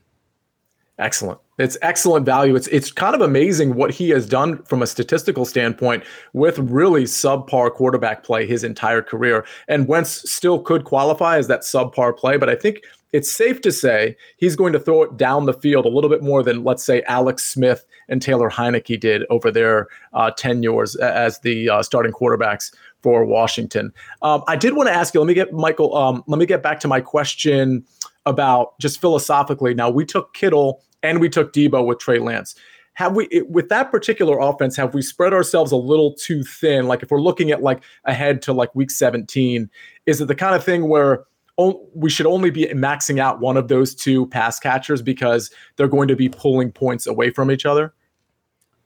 [0.99, 1.41] Excellent.
[1.59, 2.57] It's excellent value.
[2.57, 7.05] It's it's kind of amazing what he has done from a statistical standpoint with really
[7.05, 9.45] subpar quarterback play his entire career.
[9.69, 13.73] And Wentz still could qualify as that subpar play, but I think it's safe to
[13.73, 16.85] say he's going to throw it down the field a little bit more than, let's
[16.85, 22.13] say, Alex Smith and Taylor Heinicke did over their uh, tenures as the uh, starting
[22.13, 23.93] quarterbacks for Washington.
[24.23, 25.21] Um, I did want to ask you.
[25.21, 25.97] Let me get Michael.
[25.97, 27.85] Um, let me get back to my question
[28.27, 29.75] about just philosophically.
[29.75, 32.55] Now we took Kittle and we took Deebo with Trey Lance.
[32.95, 36.87] Have we, with that particular offense, have we spread ourselves a little too thin?
[36.87, 39.71] Like if we're looking at like ahead to like week 17,
[40.07, 41.25] is it the kind of thing where
[41.95, 46.09] we should only be maxing out one of those two pass catchers because they're going
[46.09, 47.95] to be pulling points away from each other?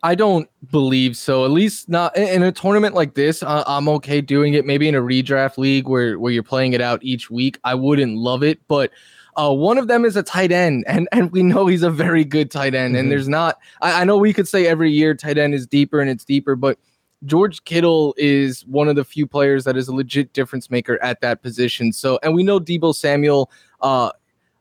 [0.04, 1.46] I don't believe so.
[1.46, 3.42] At least not in a tournament like this.
[3.42, 4.66] Uh, I'm okay doing it.
[4.66, 7.58] Maybe in a redraft league where where you're playing it out each week.
[7.64, 8.90] I wouldn't love it, but
[9.36, 12.22] uh, one of them is a tight end, and and we know he's a very
[12.22, 12.94] good tight end.
[12.94, 13.00] Mm-hmm.
[13.00, 13.58] And there's not.
[13.80, 16.54] I, I know we could say every year tight end is deeper and it's deeper,
[16.54, 16.78] but
[17.24, 21.22] George Kittle is one of the few players that is a legit difference maker at
[21.22, 21.94] that position.
[21.94, 24.10] So, and we know Deebo Samuel, uh,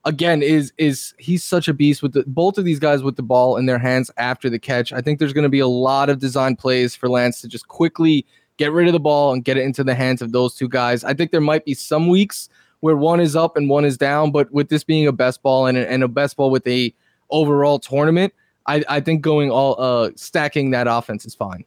[0.06, 3.24] again, is is he's such a beast with the, both of these guys with the
[3.24, 4.92] ball in their hands after the catch.
[4.94, 7.68] I think there's going to be a lot of design plays for Lance to just
[7.68, 8.26] quickly
[8.58, 11.04] get rid of the ball and get it into the hands of those two guys.
[11.04, 12.50] I think there might be some weeks
[12.82, 15.66] where one is up and one is down, but with this being a best ball
[15.68, 16.94] and and a best ball with a
[17.30, 18.34] overall tournament,
[18.68, 21.66] I, I think going all uh stacking that offense is fine.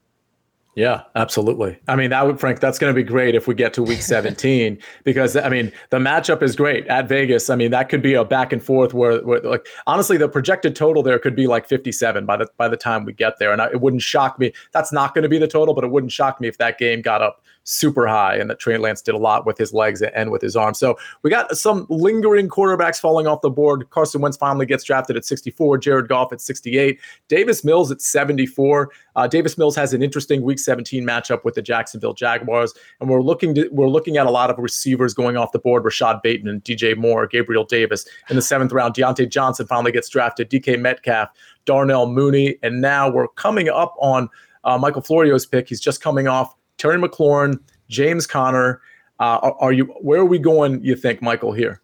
[0.77, 1.79] Yeah, absolutely.
[1.89, 4.03] I mean, that would Frank, that's going to be great if we get to week
[4.03, 7.49] 17 because I mean, the matchup is great at Vegas.
[7.49, 10.77] I mean, that could be a back and forth where, where like honestly, the projected
[10.77, 13.63] total there could be like 57 by the by the time we get there and
[13.63, 14.53] I, it wouldn't shock me.
[14.73, 17.01] That's not going to be the total, but it wouldn't shock me if that game
[17.01, 20.31] got up super high, and that Trey Lance did a lot with his legs and
[20.31, 20.79] with his arms.
[20.79, 23.91] So we got some lingering quarterbacks falling off the board.
[23.91, 25.79] Carson Wentz finally gets drafted at 64.
[25.79, 26.99] Jared Goff at 68.
[27.29, 28.91] Davis Mills at 74.
[29.17, 33.23] Uh, Davis Mills has an interesting Week 17 matchup with the Jacksonville Jaguars, and we're
[33.23, 35.85] looking to, we're looking at a lot of receivers going off the board.
[35.85, 38.95] Rashod Bateman, DJ Moore, Gabriel Davis in the seventh round.
[38.95, 40.51] Diontae Johnson finally gets drafted.
[40.51, 41.31] DK Metcalf,
[41.65, 44.29] Darnell Mooney, and now we're coming up on
[44.65, 45.69] uh, Michael Florio's pick.
[45.69, 47.59] He's just coming off Terry McLaurin,
[47.89, 48.81] James Conner.
[49.19, 50.83] Uh, are, are, you where are we going?
[50.85, 51.53] You think, Michael?
[51.53, 51.81] Here.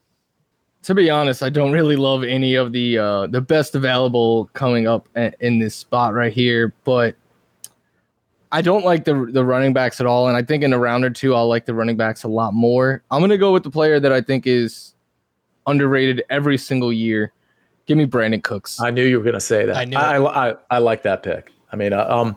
[0.82, 4.86] To be honest, I don't really love any of the uh, the best available coming
[4.86, 5.08] up
[5.40, 6.74] in this spot right here.
[6.84, 7.14] But
[8.50, 11.04] I don't like the the running backs at all, and I think in a round
[11.04, 13.02] or two I'll like the running backs a lot more.
[13.10, 14.92] I'm gonna go with the player that I think is
[15.66, 17.32] underrated every single year.
[17.86, 18.80] Give me Brandin Cooks.
[18.80, 19.76] I knew you were going to say that.
[19.76, 21.50] I knew I, I, I, I like that pick.
[21.72, 22.36] I mean, uh, um,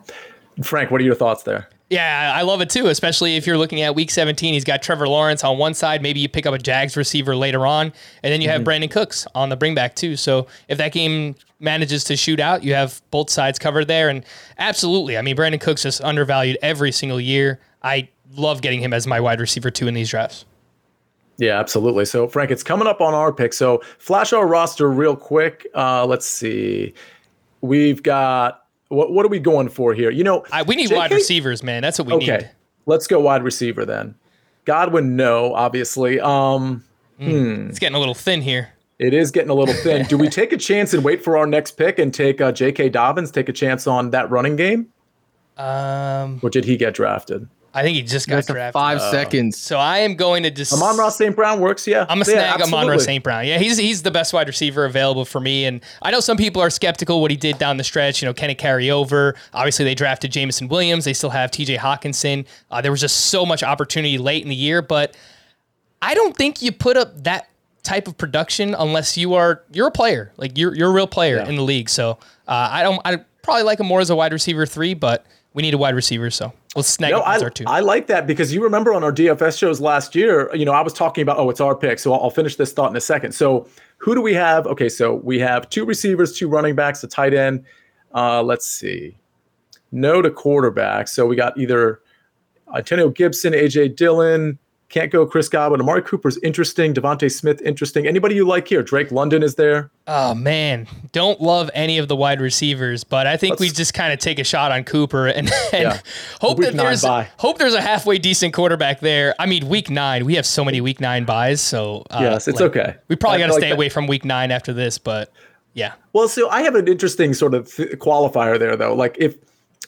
[0.62, 1.68] Frank, what are your thoughts there?
[1.88, 4.54] Yeah, I love it too, especially if you're looking at week 17.
[4.54, 6.02] He's got Trevor Lawrence on one side.
[6.02, 7.92] Maybe you pick up a Jags receiver later on,
[8.24, 10.16] and then you have Brandin Cooks on the bringback too.
[10.16, 14.08] So if that game manages to shoot out, you have both sides covered there.
[14.08, 14.24] And
[14.58, 17.60] absolutely, I mean, Brandin Cooks is undervalued every single year.
[17.84, 20.44] I love getting him as my wide receiver too in these drafts.
[21.38, 22.06] Yeah, absolutely.
[22.06, 23.52] So, Frank, it's coming up on our pick.
[23.52, 25.66] So, flash our roster real quick.
[25.74, 26.94] Uh, let's see.
[27.60, 29.12] We've got what?
[29.12, 30.10] What are we going for here?
[30.10, 31.82] You know, I, we need JK wide receivers, man.
[31.82, 32.50] That's what we Okay, need.
[32.86, 34.14] let's go wide receiver then.
[34.64, 36.18] Godwin, no, obviously.
[36.20, 36.84] Um,
[37.18, 38.70] It's getting a little thin here.
[38.98, 40.06] it is getting a little thin.
[40.06, 42.88] Do we take a chance and wait for our next pick and take uh, J.K.
[42.90, 43.30] Dobbins?
[43.30, 44.88] Take a chance on that running game,
[45.56, 47.48] Um, or did he get drafted?
[47.76, 48.72] I think he just got drafted.
[48.72, 49.58] five seconds.
[49.58, 50.72] So I am going to just.
[50.72, 51.36] Amon-Ra St.
[51.36, 51.86] Brown works.
[51.86, 52.96] Yeah, I'm a yeah, snag Amon-Ra.
[52.96, 53.22] St.
[53.22, 53.46] Brown.
[53.46, 55.66] Yeah, he's he's the best wide receiver available for me.
[55.66, 58.22] And I know some people are skeptical what he did down the stretch.
[58.22, 59.34] You know, can it carry over?
[59.52, 61.04] Obviously, they drafted Jameson Williams.
[61.04, 61.76] They still have T.J.
[61.76, 62.46] Hockenson.
[62.70, 65.14] Uh, there was just so much opportunity late in the year, but
[66.00, 67.48] I don't think you put up that
[67.82, 70.32] type of production unless you are you're a player.
[70.38, 71.48] Like you're you're a real player Yeah.
[71.48, 71.88] in the league.
[71.90, 72.12] So
[72.48, 75.62] uh, I don't I probably like him more as a wide receiver three, but we
[75.62, 76.30] need a wide receiver.
[76.30, 77.64] So let's snag No, I, as our two.
[77.66, 80.82] I like that because you remember on our DFS shows last year, you know, I
[80.82, 81.98] was talking about, oh, it's our pick.
[81.98, 83.32] So I'll, I'll finish this thought in a second.
[83.32, 83.66] So
[83.98, 84.66] who do we have?
[84.66, 87.64] Okay, so we have two receivers, two running backs, a tight end.
[88.14, 89.16] Uh, let's see.
[89.92, 91.08] No to quarterback.
[91.08, 92.00] So we got either
[92.74, 94.58] Antonio Gibson, AJ Dillon.
[94.88, 95.80] Can't go Chris Godwin.
[95.80, 96.94] Amari Cooper's interesting.
[96.94, 98.06] DeVonta Smith, interesting.
[98.06, 98.84] Anybody you like here?
[98.84, 99.90] Drake London is there.
[100.06, 103.94] Oh man, don't love any of the wide receivers, but I think we Let's- just
[103.94, 106.00] kind of take a shot on Cooper and, and Yeah.
[106.40, 107.28] hope Week that there's bye.
[107.36, 109.34] hope there's a halfway decent quarterback there.
[109.40, 112.60] I mean, week nine, we have so many week nine byes, so uh, Yes, it's
[112.60, 112.94] like, okay.
[113.08, 113.74] We probably got to like stay that.
[113.74, 115.32] away from week nine after this, but
[115.74, 118.94] yeah, Well, so I have an interesting sort of th- qualifier there, though.
[118.94, 119.34] Like if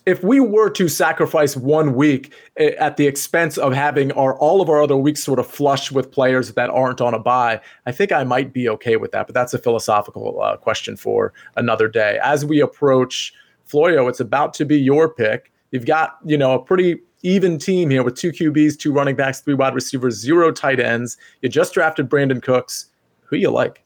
[0.08, 4.62] if we were to sacrifice one week eh, at the expense of having our all
[4.62, 7.92] of our other weeks sort of flush with players that aren't on a bye, I
[7.92, 9.26] think I might be okay with that.
[9.26, 12.18] But that's a philosophical uh, question for another day.
[12.24, 13.34] As we approach
[13.66, 15.52] Florio, it's about to be your pick.
[15.72, 19.40] You've got you know a pretty even team here with two QBs, two running backs,
[19.40, 21.18] three wide receivers, zero tight ends.
[21.42, 22.86] You just drafted Brandin Cooks.
[23.24, 23.84] Who you like?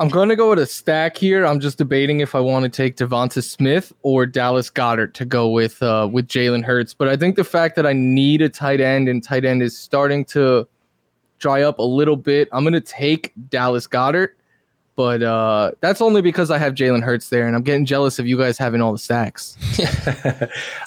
[0.00, 1.44] I'm gonna go with a stack here.
[1.44, 5.50] I'm just debating if I want to take Devonta Smith or Dallas Goedert to go
[5.50, 6.94] with uh, with Jalen Hurts.
[6.94, 9.76] But I think the fact that I need a tight end and tight end is
[9.76, 10.66] starting to
[11.38, 12.48] dry up a little bit.
[12.50, 14.30] I'm gonna take Dallas Goedert,
[14.96, 18.26] but uh, that's only because I have Jalen Hurts there, and I'm getting jealous of
[18.26, 19.58] you guys having all the stacks.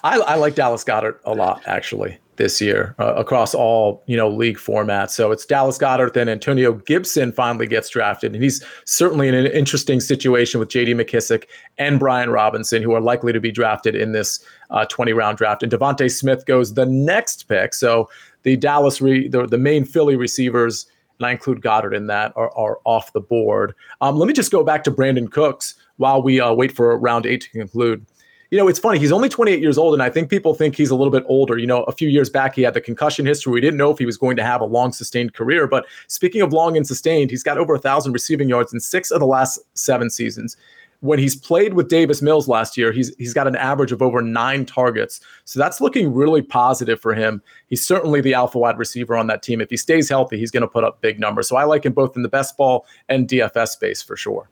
[0.03, 4.29] I, I like Dallas Goedert a lot actually this year uh, across all you know
[4.29, 5.11] league formats.
[5.11, 9.47] So it's Dallas Goedert, then Antonio Gibson finally gets drafted, and he's certainly in an
[9.47, 10.93] interesting situation with J.D.
[10.93, 11.45] McKissic
[11.77, 15.63] and Brian Robinson, who are likely to be drafted in this uh, 20 round draft.
[15.63, 17.73] And DeVonta Smith goes the next pick.
[17.73, 18.09] So
[18.43, 20.87] the Dallas, re- the, the main Philly receivers,
[21.19, 23.73] and I include Goedert in that, are, are off the board.
[24.01, 27.25] Um, let me just go back to Brandin Cooks while we uh, wait for round
[27.25, 28.05] eight to conclude
[28.53, 28.99] you know, it's funny.
[28.99, 31.57] He's only 28 years old, and I think people think he's a little bit older.
[31.57, 33.51] You know, a few years back, he had the concussion history.
[33.51, 35.65] We didn't know if he was going to have a long, sustained career.
[35.65, 39.09] But speaking of long and sustained, he's got over a thousand receiving yards in six
[39.09, 40.55] of the last seven seasons.
[40.99, 44.21] When he's played with Davis Mills last year, he's he's got an average of over
[44.21, 45.19] nine targets.
[45.45, 47.41] So that's looking really positive for him.
[47.69, 49.61] He's certainly the alpha wide receiver on that team.
[49.61, 51.47] If he stays healthy, he's going to put up big numbers.
[51.47, 54.47] So I like him both in the best ball and DFS space for sure.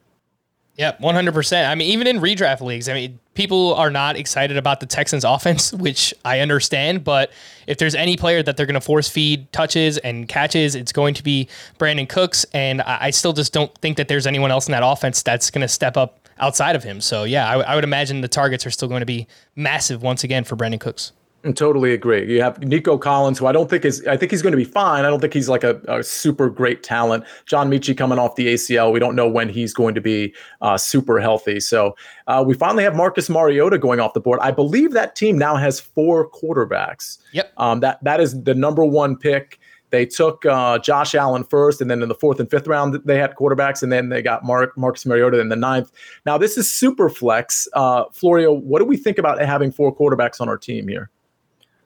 [0.77, 1.69] Yeah, one hundred percent.
[1.69, 5.23] I mean, even in redraft leagues, I mean, people are not excited about the Texans'
[5.27, 7.03] offense, which I understand.
[7.03, 7.31] But
[7.67, 11.13] if there's any player that they're going to force feed touches and catches, it's going
[11.15, 14.67] to be Brandin Cooks, and I, I still just don't think that there's anyone else
[14.67, 17.01] in that offense that's going to step up outside of him.
[17.01, 20.23] So yeah, I, I would imagine the targets are still going to be massive once
[20.23, 21.11] again for Brandin Cooks.
[21.43, 22.31] I totally agree.
[22.31, 24.63] You have Nico Collins, who I don't think is, I think he's going to be
[24.63, 25.05] fine.
[25.05, 27.23] I don't think he's like a, a super great talent.
[27.45, 28.91] John Metchie coming off the ACL.
[28.91, 31.59] We don't know when he's going to be uh, super healthy.
[31.59, 31.95] So
[32.27, 34.39] uh, we finally have Marcus Mariota going off the board.
[34.41, 37.17] I believe that team now has four quarterbacks.
[37.31, 37.51] Yep.
[37.57, 39.59] Um, that that is the number one pick.
[39.89, 43.17] They took uh, Josh Allen first, and then in the fourth and fifth round, they
[43.17, 45.91] had quarterbacks, and then they got Mark, Marcus Mariota in the ninth.
[46.25, 47.67] Now, this is super flex.
[47.73, 51.09] Uh, Florio, what do we think about having four quarterbacks on our team here?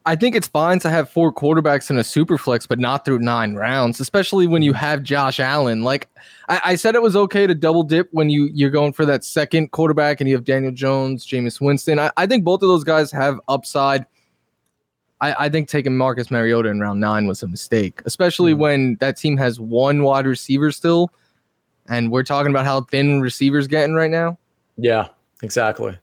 [0.07, 3.19] I think it's fine to have four quarterbacks in a super flex, but not through
[3.19, 5.83] nine rounds, especially when you have Josh Allen.
[5.83, 6.07] Like
[6.47, 9.23] I, I said, it was okay to double dip when you you're going for that
[9.23, 11.97] second quarterback and you have Daniel Jones, Jameis Winston.
[11.97, 14.05] I, I think both of those guys have upside.
[15.21, 18.97] I, I think taking Marcus Mariota in round nine was a mistake, especially mm when
[18.99, 21.09] that team has one wide receiver still,
[21.87, 24.37] and we're talking about how thin receivers getting right now.
[24.77, 25.07] Yeah,
[25.41, 25.97] exactly.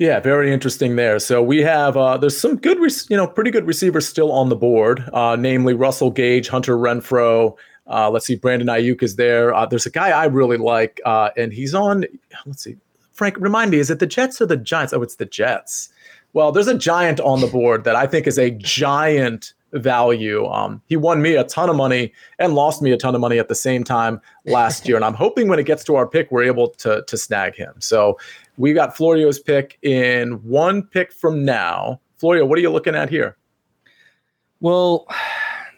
[0.00, 1.18] Yeah, very interesting there.
[1.18, 2.78] So we have uh, there's some good,
[3.10, 7.54] you know, pretty good receivers still on the board, uh, namely Russell Gage, Hunter Renfrow.
[7.86, 9.52] Uh, let's see, Brandon Aiyuk is there.
[9.52, 12.06] Uh, there's a guy I really like, uh, and he's on.
[12.46, 12.78] Let's see,
[13.12, 14.94] Frank, remind me, is it the Jets or the Giants?
[14.94, 15.90] Oh, it's the Jets.
[16.32, 20.46] Well, there's a giant on the board that I think is a giant value.
[20.46, 23.38] Um, he won me a ton of money and lost me a ton of money
[23.38, 24.96] at the same time last year.
[24.96, 27.74] And I'm hoping when it gets to our pick, we're able to, to snag him.
[27.78, 28.18] So
[28.60, 31.98] we got Florio's pick in one pick from now.
[32.18, 33.38] Florio, what are you looking at here?
[34.60, 35.08] Well,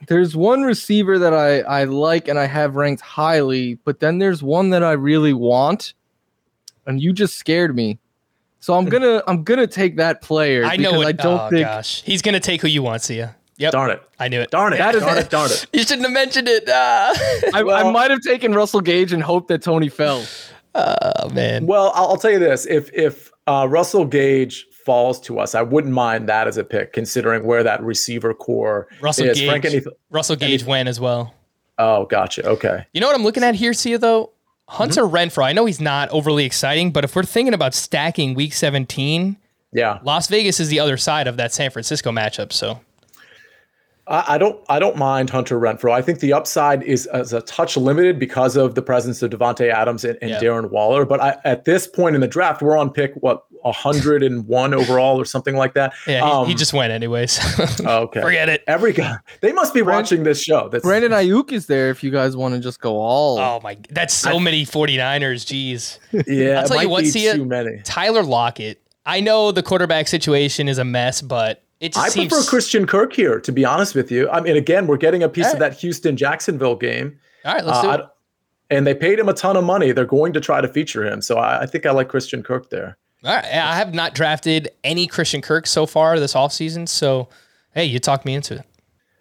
[0.09, 4.43] there's one receiver that I, I like and I have ranked highly, but then there's
[4.43, 5.95] one that I really want,
[6.85, 8.01] and you just scared me.
[8.59, 10.65] So I'm gonna I'm gonna take that player.
[10.65, 11.03] I know.
[11.03, 12.03] It, I don't oh, think gosh.
[12.03, 13.37] he's gonna take who you want, Sia.
[13.59, 13.73] Yep.
[13.73, 14.03] Darn it.
[14.19, 14.51] I knew it.
[14.51, 14.79] Darn it.
[14.79, 15.31] That is, darn it.
[15.31, 15.67] Darn it.
[15.73, 16.65] you shouldn't have mentioned it.
[16.69, 17.13] Ah.
[17.55, 20.25] I, well, I might have taken Russell Gage and hoped that Tony fell.
[20.75, 21.67] Oh man.
[21.67, 25.63] Well, I'll, I'll tell you this: if if uh, Russell Gage falls to us, I
[25.63, 29.39] wouldn't mind that as a pick, considering where that receiver core Russell is.
[29.39, 29.81] Gage, Frank, any,
[30.11, 31.35] Russell Gage any, went as well.
[31.79, 32.47] Oh, gotcha.
[32.47, 32.87] Okay.
[32.93, 34.33] You know what I'm looking at here, Sia though?
[34.69, 35.15] Hunter mm-hmm.
[35.15, 35.45] Renfrow.
[35.45, 39.37] I know he's not overly exciting, but if we're thinking about stacking Week 17,
[39.73, 42.53] yeah, Las Vegas is the other side of that San Francisco matchup.
[42.53, 42.81] So
[44.07, 45.93] I, don't I don't mind Hunter Renfrow.
[45.93, 49.73] I think the upside is, is a touch limited because of the presence of Davante
[49.73, 50.41] Adams and, and yeah.
[50.41, 51.05] Darren Waller.
[51.05, 55.25] But I, at this point in the draft, we're on pick what 101 overall or
[55.25, 55.95] something like that.
[56.07, 57.39] Yeah, um, he, he, just went anyways.
[57.81, 58.65] okay, forget it.
[58.67, 60.69] Every guy they must be Brand, watching this show.
[60.69, 63.39] That's, Brandon Aiyuk is there if you guys want to just go all.
[63.39, 65.45] Oh my, that's so I, many 49ers.
[65.47, 65.99] Jeez.
[66.33, 67.07] Yeah, I'll tell you what.
[67.07, 67.81] See too many.
[67.85, 68.81] Tyler Lockett.
[69.05, 72.33] I know the quarterback situation is a mess, but it I seems...
[72.33, 74.31] prefer Christian Kirk here, to be honest with you.
[74.31, 75.55] I mean, again, we're getting a piece right.
[75.55, 77.19] of that Houston Jacksonville game.
[77.45, 78.09] All right, let's uh, do it.
[78.71, 79.91] And they paid him a ton of money.
[79.91, 81.21] They're going to try to feature him.
[81.21, 82.97] So I, I think I like Christian Kirk there.
[83.25, 83.45] All right.
[83.45, 86.89] I have not drafted any Christian Kirk so far this offseason.
[86.89, 87.29] So,
[87.75, 88.67] hey, you talked me into it.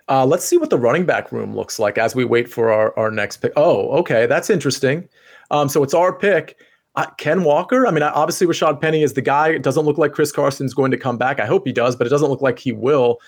[0.07, 2.97] Uh, let's see what the running back room looks like as we wait for our,
[2.97, 3.53] our next pick.
[3.55, 4.27] Oh, okay.
[4.27, 5.09] That's interesting.
[5.49, 6.57] Um, so it's our pick.
[6.95, 7.87] Uh, Ken Walker.
[7.87, 9.49] I mean, obviously Rashad Penny is the guy.
[9.49, 11.39] It doesn't look like Chris Carson's going to come back.
[11.39, 13.19] I hope he does, but it doesn't look like he will.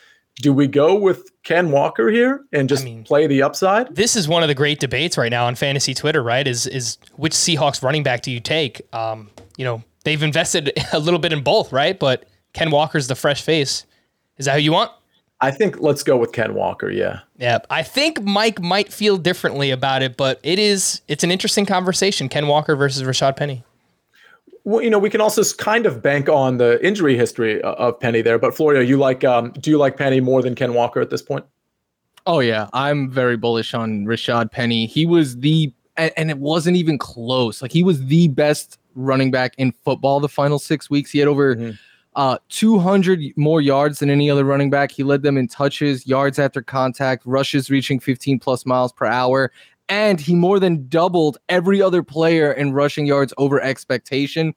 [0.41, 3.95] Do we go with Ken Walker here and just I mean, play the upside?
[3.95, 6.23] This is one of the great debates right now on fantasy Twitter.
[6.23, 6.47] Right?
[6.47, 8.81] Is is which Seahawks running back do you take?
[8.93, 11.97] Um, you know, they've invested a little bit in both, right?
[11.97, 13.85] But Ken Walker's the fresh face.
[14.37, 14.91] Is that who you want?
[15.43, 16.89] I think let's go with Ken Walker.
[16.89, 17.19] Yeah.
[17.37, 17.59] Yeah.
[17.69, 22.29] I think Mike might feel differently about it, but it is it's an interesting conversation.
[22.29, 23.61] Ken Walker versus Rashad Penny.
[24.63, 28.21] Well, you know, we can also kind of bank on the injury history of Penny
[28.21, 28.39] there.
[28.39, 31.21] But Florio, you like um, do you like Penny more than Ken Walker at this
[31.21, 31.45] point?
[32.25, 34.85] Oh yeah, I'm very bullish on Rashad Penny.
[34.85, 37.61] He was the and, and it wasn't even close.
[37.61, 41.11] Like he was the best running back in football the final six weeks.
[41.11, 41.71] He had over mm-hmm
[42.15, 44.91] uh, 200 more yards than any other running back.
[44.91, 49.51] He led them in touches, yards after contact, rushes reaching 15 plus miles per hour,
[49.89, 54.53] and he more than doubled every other player in rushing yards over expectation.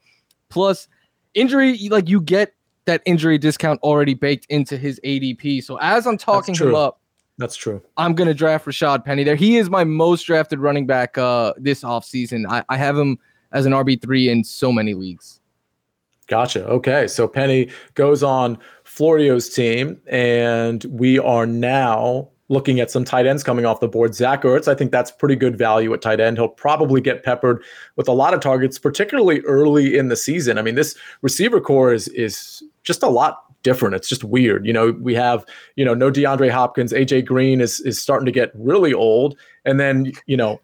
[0.48, 0.88] Plus,
[1.34, 5.62] injury, like you get that injury discount already baked into his ADP.
[5.62, 7.00] So as I'm talking him up,
[7.38, 7.82] that's true.
[7.96, 9.36] I'm going to draft Rashad Penny there.
[9.36, 12.46] He is my most drafted running back uh, this offseason.
[12.48, 13.18] I, I have him
[13.52, 15.40] as an RB3 in so many leagues.
[16.26, 16.66] Gotcha.
[16.66, 17.06] Okay.
[17.06, 23.42] So Penny goes on Florio's team, and we are now looking at some tight ends
[23.42, 24.14] coming off the board.
[24.14, 26.36] Zach Ertz, I think that's pretty good value at tight end.
[26.36, 27.62] He'll probably get peppered
[27.96, 30.58] with a lot of targets, particularly early in the season.
[30.58, 33.96] I mean, this receiver core is is just a lot different.
[33.96, 34.64] It's just weird.
[34.64, 36.92] You know, we have, you know, no DeAndre Hopkins.
[36.92, 39.36] AJ Green is is starting to get really old.
[39.64, 40.60] And then, you know,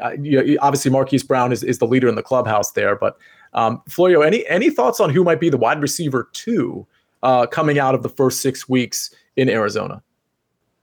[0.00, 3.18] obviously Marquise Brown is, is the leader in the clubhouse there, but
[3.54, 6.86] um, Florio, any any thoughts on who might be the wide receiver two
[7.22, 10.02] uh, coming out of the first six weeks in Arizona?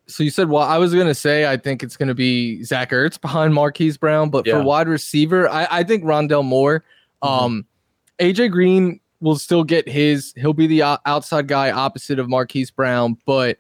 [0.08, 3.20] So you said, well, I was gonna say I think it's gonna be Zach Ertz
[3.20, 4.54] behind Marquise Brown, but yeah.
[4.54, 6.84] for wide receiver, I, I think Rondale Moore.
[7.24, 7.46] Mm-hmm.
[7.46, 7.66] Um,
[8.20, 10.34] AJ Green will still get his.
[10.38, 13.58] He'll be the outside guy opposite of Marquise Brown, but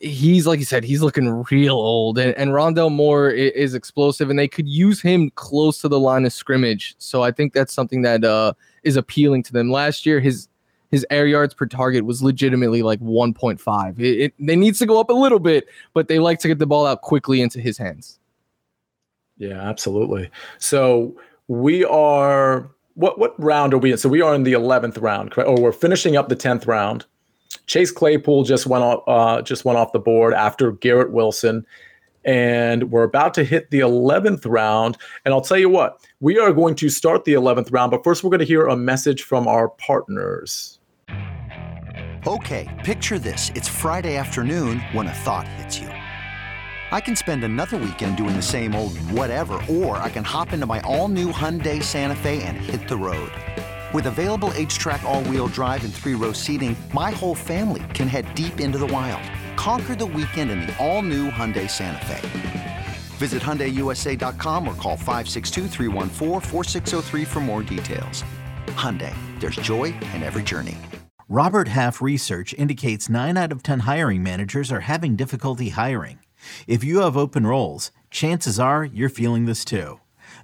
[0.00, 4.30] he's like you said, he's looking real old, and, and Rondale Moore is, is, explosive,
[4.30, 6.94] and they could use him close to the line of scrimmage.
[6.98, 8.52] So I think that's something that uh,
[8.84, 9.70] is appealing to them.
[9.70, 10.48] Last year, his
[10.90, 13.98] his air yards per target was legitimately like 1.5.
[13.98, 16.58] It, it, it needs to go up a little bit, but they like to get
[16.58, 18.18] the ball out quickly into his hands.
[19.36, 20.30] Yeah, absolutely.
[20.58, 21.14] So
[21.48, 23.98] we are what what round are we in?
[23.98, 25.48] So we are in the 11th round, correct?
[25.48, 27.06] Or we're finishing up the 10th round.
[27.68, 31.64] Chase Claypool just went off uh, just went off the board after Garrett Wilson.
[32.24, 34.98] And we're about to hit the 11th round.
[35.24, 37.90] And I'll tell you what, we are going to start the 11th round.
[37.90, 40.78] But first, we're going to hear a message from our partners.
[42.26, 43.50] Okay, picture this.
[43.54, 45.88] It's Friday afternoon when a thought hits you.
[46.90, 50.66] I can spend another weekend doing the same old whatever, or I can hop into
[50.66, 53.30] my all new Hyundai Santa Fe and hit the road.
[53.94, 58.34] With available HTRAC, all wheel drive, and three row seating, my whole family can head
[58.34, 59.22] deep into the wild.
[59.56, 62.86] Conquer the weekend in the all new Hyundai Santa Fe.
[63.16, 65.68] Visit HyundaiUSA.com or call 562
[67.24, 68.22] for more details.
[68.66, 69.84] Hyundai, there's joy
[70.14, 70.76] in every journey.
[71.30, 76.18] Robert Half research indicates 9 out of 10 hiring managers are having difficulty hiring.
[76.66, 80.00] If you have open roles, chances are you're feeling this too.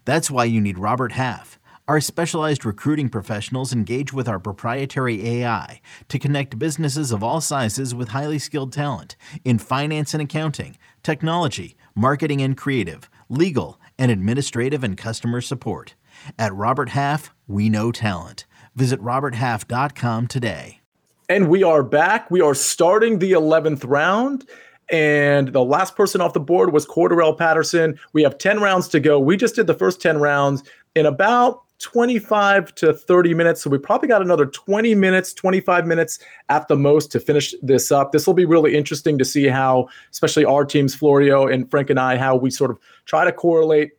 [0.06, 1.58] That's why you need Robert Half.
[1.86, 7.94] Our specialized recruiting professionals engage with our proprietary AI to connect businesses of all sizes
[7.94, 14.82] with highly skilled talent in finance and accounting, technology, marketing and creative, legal, and administrative
[14.82, 15.94] and customer support.
[16.38, 18.46] At Robert Half, we know talent.
[18.74, 20.80] Visit RobertHalf.com today.
[21.28, 22.30] And we are back.
[22.30, 24.48] We are starting the 11th round.
[24.90, 27.98] And the last person off the board was Cordarrelle Patterson.
[28.14, 29.20] We have 10 rounds to go.
[29.20, 30.62] We just did the first 10 rounds
[30.94, 33.62] in about 25 to 30 minutes.
[33.62, 36.18] So we probably got another 20 minutes, 25 minutes
[36.48, 38.10] at the most to finish this up.
[38.10, 42.00] This will be really interesting to see how, especially our teams, Florio and Frank and
[42.00, 43.92] I, how we sort of try to correlate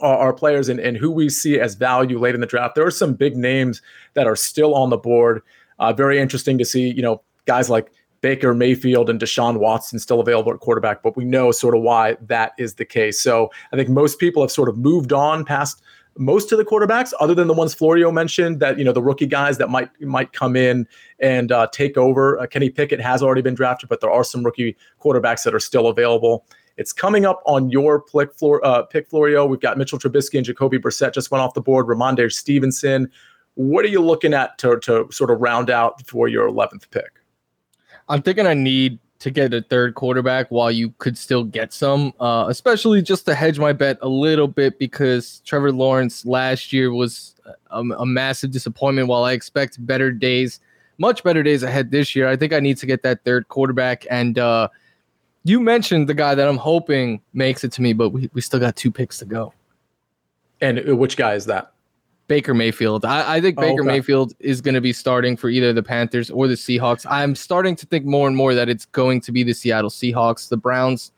[0.00, 2.76] our, players and, and who we see as value late in the draft.
[2.76, 3.82] There are some big names
[4.14, 5.42] that are still on the board.
[5.80, 7.90] Uh, very interesting to see, you know, guys like
[8.20, 12.16] Baker Mayfield and Deshaun Watson still available at quarterback, but we know sort of why
[12.20, 13.20] that is the case.
[13.20, 15.82] So I think most people have sort of moved on past
[16.16, 19.26] most of the quarterbacks, other than the ones Florio mentioned, that you know the rookie
[19.26, 20.86] guys that might might come in
[21.20, 22.38] and uh, take over.
[22.38, 25.60] Uh, Kenny Pickett has already been drafted, but there are some rookie quarterbacks that are
[25.60, 26.44] still available.
[26.76, 29.46] It's coming up on your pick, Flor- uh, pick Florio.
[29.46, 31.86] We've got Mitchell Trubisky and Jacoby Brissett just went off the board.
[31.86, 33.10] Rhamondre Stevenson.
[33.54, 37.10] What are you looking at to, to sort of round out for your 11th pick?
[38.08, 42.12] I'm thinking I need to get a third quarterback while you could still get some,
[42.20, 46.92] uh, especially just to hedge my bet a little bit because Trevor Lawrence last year
[46.92, 47.34] was
[47.70, 49.08] a, a, massive disappointment.
[49.08, 50.60] While I expect better days,
[50.98, 54.06] much better days ahead this year, I think I need to get that third quarterback.
[54.08, 54.68] And uh,
[55.42, 58.60] you mentioned the guy that I'm hoping makes it to me, but we, we still
[58.60, 59.52] got two picks to go.
[60.60, 61.72] And uh, which guy is that?
[62.28, 63.04] Baker Mayfield.
[63.04, 63.86] I, I think oh, Baker okay.
[63.88, 67.06] Mayfield is going to be starting for either the Panthers or the Seahawks.
[67.10, 70.48] I'm starting to think more and more that it's going to be the Seattle Seahawks.
[70.48, 71.10] The Browns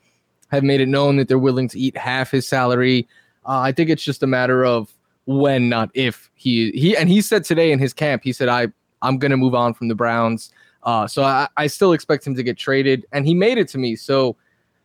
[0.47, 3.07] have made it known that they're willing to eat half his salary.
[3.45, 4.91] Uh, I think it's just a matter of
[5.25, 8.67] when, not if he he and he said today in his camp, he said I
[9.01, 10.51] I'm going to move on from the Browns.
[10.83, 13.77] Uh, so I, I still expect him to get traded, and he made it to
[13.77, 13.95] me.
[13.95, 14.35] So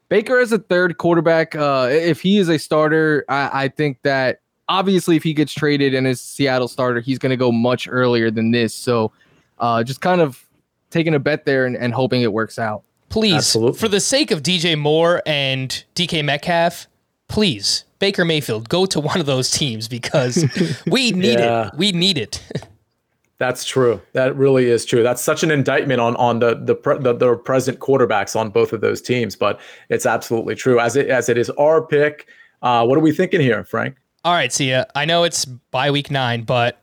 [0.08, 4.40] Baker as a third quarterback, uh, if he is a starter, I, I think that
[4.68, 8.30] obviously if he gets traded and is Seattle starter, he's going to go much earlier
[8.30, 8.74] than this.
[8.74, 9.12] So
[9.58, 10.44] uh, just kind of
[10.90, 12.82] taking a bet there and, and hoping it works out.
[13.08, 13.78] Please, Absolutely.
[13.78, 16.88] for the sake of DJ Moore and DK Metcalf,
[17.28, 20.44] please, Baker Mayfield, go to one of those teams because
[20.86, 21.68] we need yeah.
[21.68, 21.74] it.
[21.76, 22.42] We need it.
[23.38, 24.00] That's true.
[24.12, 25.02] That really is true.
[25.02, 28.80] That's such an indictment on on the the, the the present quarterbacks on both of
[28.80, 29.60] those teams, but
[29.90, 30.80] it's absolutely true.
[30.80, 32.26] As it as it is our pick.
[32.62, 33.96] Uh, what are we thinking here, Frank?
[34.26, 34.88] All right, Sia.
[34.96, 36.82] I know it's by week nine, but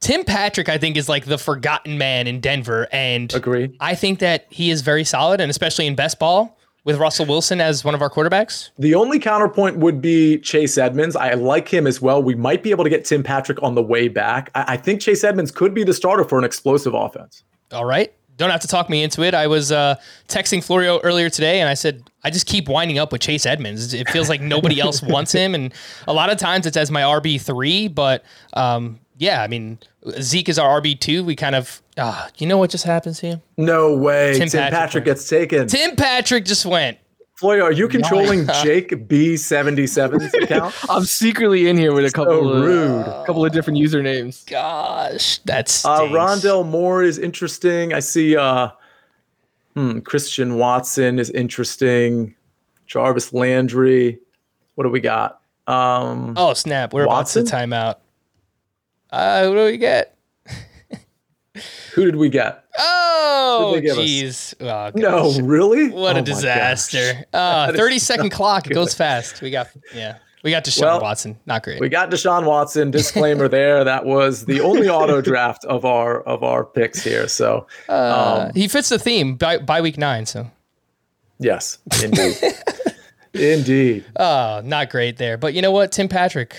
[0.00, 3.74] Tim Patrick, I think, is like the forgotten man in Denver, and agree.
[3.80, 7.62] I think that he is very solid, and especially in best ball with Russell Wilson
[7.62, 8.72] as one of our quarterbacks.
[8.76, 11.16] The only counterpoint would be Chase Edmonds.
[11.16, 12.22] I like him as well.
[12.22, 14.50] We might be able to get Tim Patrick on the way back.
[14.54, 17.42] I, I think Chase Edmonds could be the starter for an explosive offense.
[17.72, 19.34] All right don't have to talk me into it.
[19.34, 19.96] I was uh,
[20.28, 23.94] texting Florio earlier today, and I said I just keep winding up with Chase Edmonds.
[23.94, 25.72] It feels like nobody else wants him, and
[26.06, 27.88] a lot of times it's as my RB three.
[27.88, 28.24] But
[28.54, 29.78] um, yeah, I mean
[30.20, 31.24] Zeke is our RB two.
[31.24, 33.40] We kind of, uh, you know what just happens here?
[33.56, 34.38] No way.
[34.38, 35.68] Tim, Tim Patrick, Patrick gets taken.
[35.68, 36.98] Tim Patrick just went.
[37.36, 40.74] Floyd, are you controlling Jake B77's account?
[40.88, 44.46] I'm secretly in here with a couple so of rude, a couple of different usernames.
[44.46, 47.92] Gosh, that's uh, Rondale Moore is interesting.
[47.92, 48.70] I see uh
[49.74, 52.34] hmm, Christian Watson is interesting.
[52.86, 54.18] Jarvis Landry.
[54.76, 55.42] What do we got?
[55.66, 57.42] Um Oh snap, we're Watson?
[57.42, 57.96] about to timeout.
[59.10, 60.16] Uh what do we get?
[61.92, 62.64] Who did we get?
[62.78, 64.54] Oh, jeez.
[64.60, 65.88] Oh, no, really?
[65.90, 67.24] What oh a disaster.
[67.32, 68.66] Uh, 30 second clock.
[68.70, 69.40] It goes fast.
[69.42, 70.18] We got, yeah.
[70.42, 71.36] We got Deshaun Well, Watson.
[71.46, 71.80] Not great.
[71.80, 72.90] We got Deshaun Watson.
[72.92, 73.82] Disclaimer there.
[73.82, 77.26] That was the only auto draft of our of our picks here.
[77.26, 80.24] So Uh, um, he fits the theme by, by week nine.
[80.24, 80.48] So,
[81.40, 82.36] yes, indeed,
[83.34, 84.04] indeed.
[84.14, 85.36] uh, not great there.
[85.36, 85.90] But you know what?
[85.90, 86.56] Tim Patrick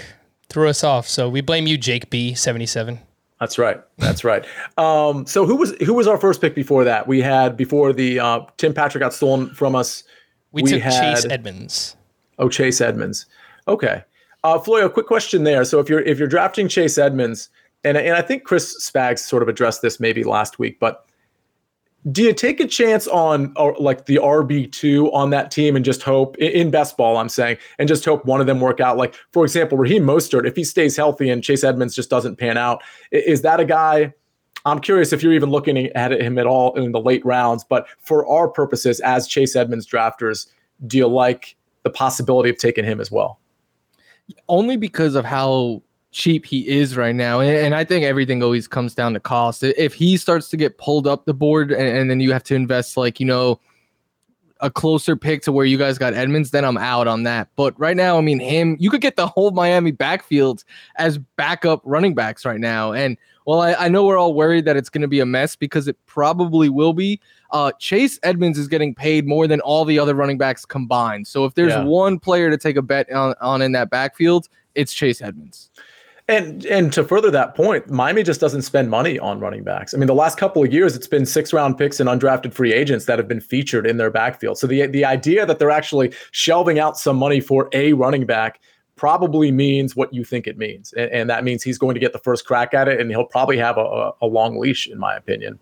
[0.49, 1.07] threw us off.
[1.07, 2.33] So we blame you, Jake B.
[2.33, 2.99] Seventy seven.
[3.39, 3.81] That's right.
[3.97, 4.45] That's right.
[4.77, 7.07] Um, so who was who was our first pick before that?
[7.07, 10.03] We had before the uh, Tim Patrick got stolen from us.
[10.51, 11.95] We, We took Chase Edmonds.
[12.39, 13.25] Oh, Chase Edmonds.
[13.67, 14.03] Okay.
[14.43, 15.65] Uh, Florio, quick question there.
[15.65, 17.49] So if you're if you're drafting Chase Edmonds,
[17.83, 21.06] and and I think Chris Spags sort of addressed this maybe last week, but
[22.11, 25.83] do you take a chance on or like the RB two on that team and
[25.83, 27.17] just hope in best ball?
[27.17, 28.97] I'm saying, and just hope one of them work out.
[28.97, 32.57] Like for example, Raheem Mostert, if he stays healthy and Chase Edmonds just doesn't pan
[32.57, 32.81] out,
[33.11, 34.13] is that a guy?
[34.65, 37.63] I'm curious if you're even looking at him at all in the late rounds.
[37.63, 40.47] But for our purposes as Chase Edmonds drafters,
[40.85, 43.39] do you like the possibility of taking him as well?
[44.49, 45.81] only because of how
[46.11, 47.39] cheap he is right now.
[47.39, 49.63] And, and I think everything always comes down to cost.
[49.63, 52.55] If he starts to get pulled up the board and, and then you have to
[52.55, 53.59] invest like, you know,
[54.59, 57.49] a closer pick to where you guys got Edmonds, then I'm out on that.
[57.55, 60.63] But right now, I mean, him, you could get the whole Miami backfield
[60.95, 62.91] as backup running backs right now.
[62.91, 65.55] And well, I, I know we're all worried that it's going to be a mess
[65.55, 67.21] because it probably will be.
[67.51, 71.27] Uh, Chase Edmonds is getting paid more than all the other running backs combined.
[71.27, 71.83] So if there's Yeah.
[71.83, 75.69] one player to take a bet on, on in that backfield, it's Chase Edmonds.
[76.29, 79.93] And and to further that point, Miami just doesn't spend money on running backs.
[79.93, 82.73] I mean, the last couple of years, it's been six round picks and undrafted free
[82.73, 84.57] agents that have been featured in their backfield.
[84.57, 88.59] So the the idea that they're actually shelving out some money for a running back
[88.97, 92.11] probably means what you think it means, and, and that means he's going to get
[92.11, 94.99] the first crack at it, and he'll probably have a, a, a long leash, in
[94.99, 95.57] my opinion.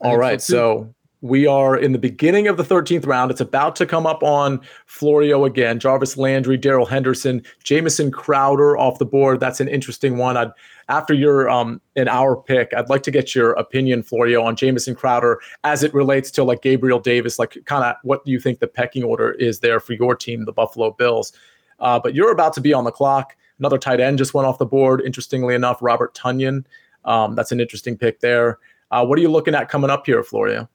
[0.00, 3.30] All right, so we are in the beginning of the 13th round.
[3.30, 5.78] It's about to come up on Florio again.
[5.78, 9.38] Jarvis Landry, Darrell Henderson, Jamison Crowder off the board.
[9.38, 10.36] That's an interesting one.
[10.36, 10.50] I'd
[10.88, 14.96] after your um an hour pick, I'd like to get your opinion, Florio, on Jamison
[14.96, 17.38] Crowder as it relates to like Gabriel Davis.
[17.38, 20.44] Like, kind of what do you think the pecking order is there for your team,
[20.44, 21.32] the Buffalo Bills?
[21.78, 23.36] Uh, but you're about to be on the clock.
[23.60, 25.00] Another tight end just went off the board.
[25.00, 26.64] Interestingly enough, Robert Tonyan.
[27.04, 28.58] Um, that's an interesting pick there.
[28.90, 30.68] Uh, what are you looking at coming up here, Florio?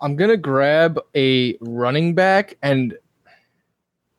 [0.00, 2.96] I'm gonna grab a running back, and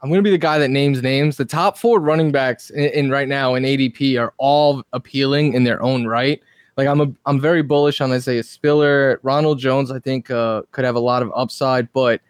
[0.02, 1.38] I'm gonna be the guy that names names.
[1.38, 5.64] The top four running backs in, in right now in ADP are all appealing in
[5.64, 6.42] their own right.
[6.78, 9.92] Like I'm a, I'm very bullish on Isaiah Spiller, Ronald Jones.
[9.92, 12.22] I think uh, could have a lot of upside, but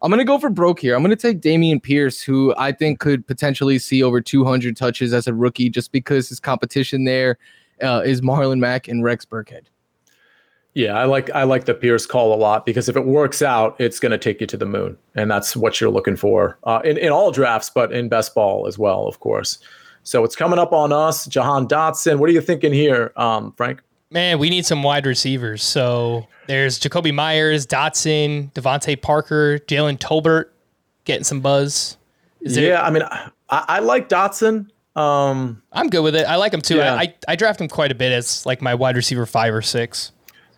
[0.00, 0.94] I'm gonna go for broke here.
[0.94, 5.26] I'm gonna take Dameon Pierce, who I think could potentially see over 200 touches as
[5.26, 7.38] a rookie, just because his competition there
[7.82, 9.62] uh, is Marlon Mack and Rex Burkhead.
[10.74, 13.76] Yeah, I like I like the Pierce call a lot because if it works out,
[13.78, 16.80] it's going to take you to the moon, and that's what you're looking for uh,
[16.84, 19.58] in in all drafts, but in best ball as well, of course.
[20.02, 22.18] So it's coming up on us, Jahan Dotson.
[22.18, 23.82] What are you thinking here, um, Frank?
[24.10, 25.62] Man, we need some wide receivers.
[25.62, 30.46] So there's Jakobi Meyers, Dotson, DeVante Parker, Jalen Tolbert
[31.04, 31.96] getting some buzz.
[32.40, 34.68] Is yeah, I mean, I, I like Dotson.
[34.96, 36.26] Um, I'm good with it.
[36.26, 36.76] I like him too.
[36.76, 36.94] Yeah.
[36.94, 39.62] I, I I draft him quite a bit as like my wide receiver five or
[39.62, 40.12] six.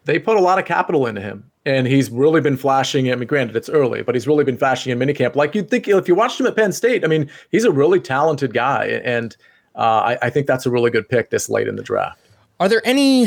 [0.04, 3.10] They put a lot of capital into him, and he's really been flashing.
[3.10, 5.34] I mean, granted, it's early, but he's really been flashing in minicamp.
[5.34, 8.00] Like you'd think if you watched him at Penn State, I mean, he's a really
[8.00, 9.36] talented guy, and
[9.74, 12.20] uh, I, I think that's a really good pick this late in the draft.
[12.60, 13.26] Are there any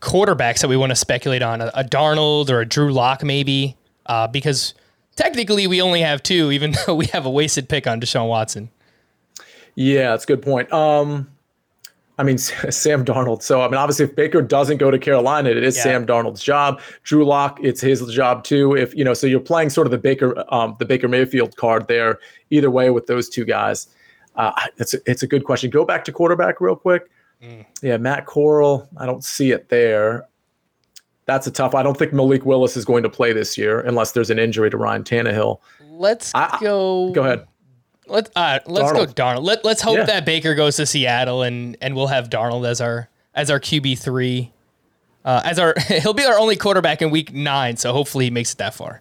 [0.00, 1.60] quarterbacks that we want to speculate on?
[1.60, 3.76] A, a Darnold or a Drew Lock, maybe?
[4.06, 4.74] Uh, because
[5.16, 8.70] technically we only have two, even though we have a wasted pick on Deshaun Watson.
[9.76, 10.72] Yeah, that's a good point.
[10.72, 11.28] Um,
[12.18, 13.42] I mean, Sam Darnold.
[13.42, 15.82] So, I mean, obviously, if Baker doesn't go to Carolina, it is Yeah.
[15.82, 16.80] Sam Darnold's job.
[17.02, 18.76] Drew Lock, it's his job too.
[18.76, 21.88] If you know, so you're playing sort of the Baker, um, the Baker Mayfield card
[21.88, 22.18] there.
[22.50, 23.88] Either way, with those two guys,
[24.36, 25.70] uh, it's a, it's a good question.
[25.70, 27.10] Go back to quarterback real quick.
[27.82, 28.88] Yeah, Matt Corral.
[28.96, 30.26] I don't see it there.
[31.26, 31.74] That's a tough.
[31.74, 34.70] I don't think Malik Willis is going to play this year unless there's an injury
[34.70, 35.58] to Ryan Tannehill.
[35.90, 37.10] Let's I- go.
[37.12, 37.46] Go ahead.
[38.06, 39.14] Let uh, let's go Darnold.
[39.14, 39.44] Darnold.
[39.44, 40.04] Let let's hope Yeah.
[40.04, 43.98] that Baker goes to Seattle and and we'll have Darnold as our as our QB
[43.98, 44.52] three.
[45.24, 48.52] Uh, as our he'll be our only quarterback in week nine, so hopefully he makes
[48.52, 49.00] it that far.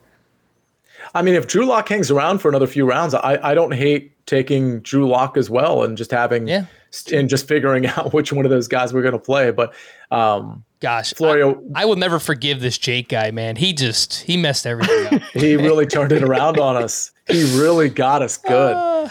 [1.13, 4.25] I mean, if Drew Lock hangs around for another few rounds, I, I don't hate
[4.25, 6.65] taking Drew Lock as well and just having Yeah.
[7.11, 9.51] And just figuring out which one of those guys we're going to play.
[9.51, 9.73] But
[10.11, 13.55] um, Gosh, Florio, I, I will never forgive this Jake guy, man.
[13.55, 15.21] He just he messed everything up.
[15.33, 17.11] he really turned it around on us.
[17.27, 19.09] He really got us good.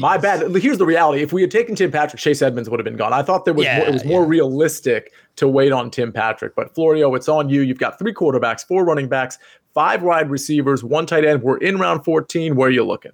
[0.00, 0.52] My bad.
[0.56, 3.12] Here's the reality: if we had taken Tim Patrick, Chase Edmonds would have been gone.
[3.12, 6.56] I thought there was Yeah, more, it was more realistic to wait on Tim Patrick.
[6.56, 7.60] But Florio, it's on you.
[7.60, 9.38] You've got three quarterbacks, four running backs,
[9.74, 11.42] five wide receivers, one tight end.
[11.42, 12.56] We're in round 14.
[12.56, 13.12] Where are you looking?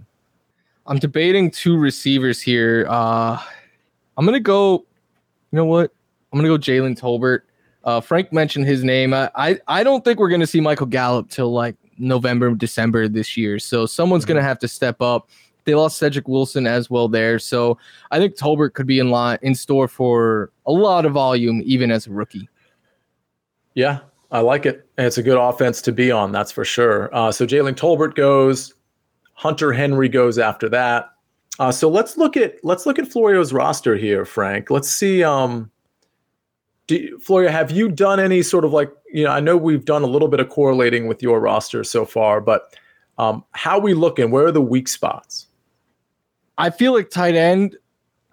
[0.86, 2.86] I'm debating two receivers here.
[2.88, 3.38] Uh,
[4.16, 4.84] I'm gonna go.
[5.50, 5.92] You know what?
[6.32, 7.40] I'm gonna go Jalen Tolbert.
[7.84, 9.12] Uh, Frank mentioned his name.
[9.12, 13.36] I, I I don't think we're gonna see Michael Gallup till like November, December this
[13.36, 13.58] year.
[13.58, 14.34] So someone's mm-hmm.
[14.34, 15.28] gonna have to step up.
[15.64, 17.38] They lost Cedric Wilson as well there.
[17.38, 17.78] So
[18.10, 21.90] I think Tolbert could be in line in store for a lot of volume, even
[21.90, 22.48] as a rookie.
[23.74, 24.00] Yeah,
[24.32, 24.86] I like it.
[24.98, 27.14] And it's a good offense to be on, that's for sure.
[27.14, 28.74] Uh, so Jalen Tolbert goes,
[29.34, 31.11] Hunter Henry goes after that.
[31.62, 34.68] Uh, so let's look at let's look at Florio's roster here, Frank.
[34.68, 35.22] Let's see.
[35.22, 35.70] Um,
[36.88, 39.30] do, Florio, have you done any sort of like you know?
[39.30, 42.76] I know we've done a little bit of correlating with your roster so far, but
[43.16, 44.32] um, how are we looking?
[44.32, 45.46] Where are the weak spots?
[46.58, 47.76] I feel like tight end,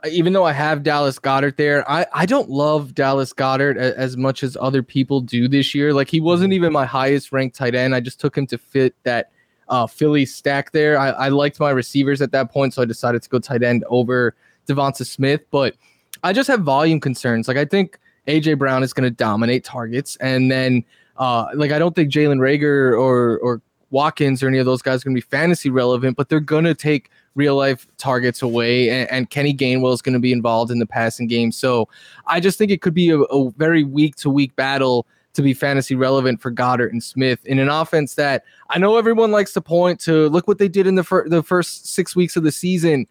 [0.09, 4.17] even though I have Dallas Goedert there, I, I don't love Dallas Goedert as, as
[4.17, 5.93] much as other people do this year.
[5.93, 7.93] Like he wasn't even my highest ranked tight end.
[7.93, 9.29] I just took him to fit that
[9.69, 10.97] uh, Philly stack there.
[10.97, 13.85] I, I liked my receivers at that point, so I decided to go tight end
[13.87, 14.35] over
[14.67, 15.41] DeVonta Smith.
[15.51, 15.75] But
[16.23, 17.47] I just have volume concerns.
[17.47, 20.83] Like I think AJ Brown is going to dominate targets, and then
[21.17, 23.61] uh, like I don't think Jalen Reagor or or
[23.91, 26.65] Watkins or any of those guys are going to be fantasy relevant, but they're going
[26.65, 30.71] to take real life targets away, and, and Kenny Gainwell is going to be involved
[30.71, 31.51] in the passing game.
[31.51, 31.87] So
[32.27, 35.53] I just think it could be a, a very week to week battle to be
[35.53, 39.61] fantasy relevant for Goedert and Smith in an offense that I know everyone likes to
[39.61, 40.27] point to.
[40.29, 43.07] Look what they did in the, fir- the first six weeks of the season.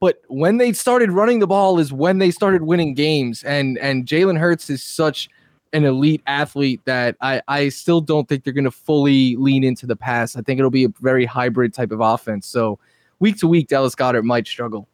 [0.00, 3.42] But when they started running the ball is when they started winning games.
[3.42, 5.28] And and Jalen Hurts is such
[5.72, 9.86] an elite athlete that I, I still don't think they're going to fully lean into
[9.86, 10.36] the pass.
[10.36, 12.46] I think it'll be a very hybrid type of offense.
[12.46, 12.78] So
[13.18, 14.88] week to week, Dallas Goedert might struggle.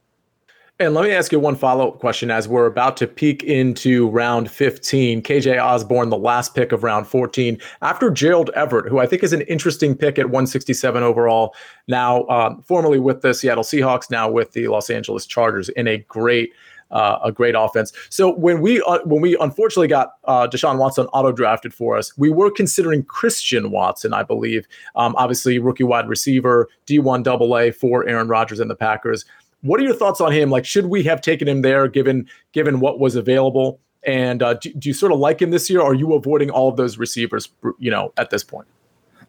[0.81, 4.09] And let me ask you one follow up question as we're about to peek into
[4.09, 5.23] round 15.
[5.23, 9.33] KJ Osborne, the last pick of round 14, after Gerald Everett, who I think is
[9.33, 11.55] an interesting pick at 167 overall,
[11.87, 15.99] now um, formerly with the Seattle Seahawks, now with the Los Angeles Chargers in a
[15.99, 16.53] great
[16.91, 17.93] uh, a great offense.
[18.09, 22.17] So when we uh, when we unfortunately got uh, Deshaun Watson auto drafted for us,
[22.17, 24.67] we were considering Christian Watson, I believe.
[24.95, 29.25] Um, obviously, rookie wide receiver, D1 Double A for Aaron Rodgers and the Packers.
[29.65, 30.51] What are your thoughts on him?
[30.51, 33.81] Like, should we have taken him there given given what was available?
[34.07, 35.81] And uh, do, do you sort of like him this year?
[35.81, 37.49] Or are you avoiding all of those receivers?
[37.79, 38.69] You know, at this point.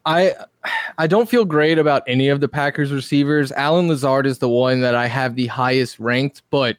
[0.05, 0.33] I
[0.97, 3.51] I don't feel great about any of the Packers receivers.
[3.53, 6.77] Allen Lazard is the one that I have the highest ranked, but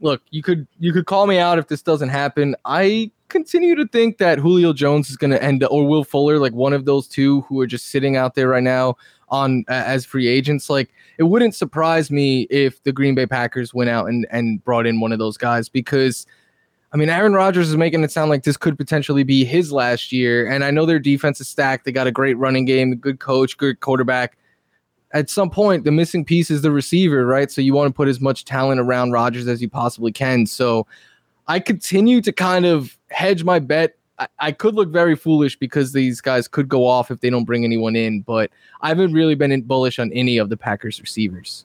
[0.00, 2.56] look, you could you could call me out if this doesn't happen.
[2.64, 6.52] I continue to think that Julio Jones is going to end or Will Fuller, like
[6.52, 8.96] one of those two who are just sitting out there right now
[9.30, 10.68] on uh, as free agents.
[10.68, 14.86] Like it wouldn't surprise me if the Green Bay Packers went out and and brought
[14.86, 16.26] in one of those guys because
[16.92, 20.12] I mean Aaron Rodgers is making it sound like this could potentially be his last
[20.12, 21.84] year and I know their defense is stacked.
[21.84, 24.36] They got a great running game, good coach, good quarterback.
[25.12, 27.50] At some point, the missing piece is the receiver, right?
[27.50, 30.46] So you want to put as much talent around Rodgers as you possibly can.
[30.46, 30.86] So
[31.48, 33.96] I continue to kind of hedge my bet
[34.38, 37.64] I, could look very foolish because these guys could go off if they don't bring
[37.64, 38.50] anyone in, but
[38.82, 41.64] I haven't really been in bullish on any of the Packers receivers.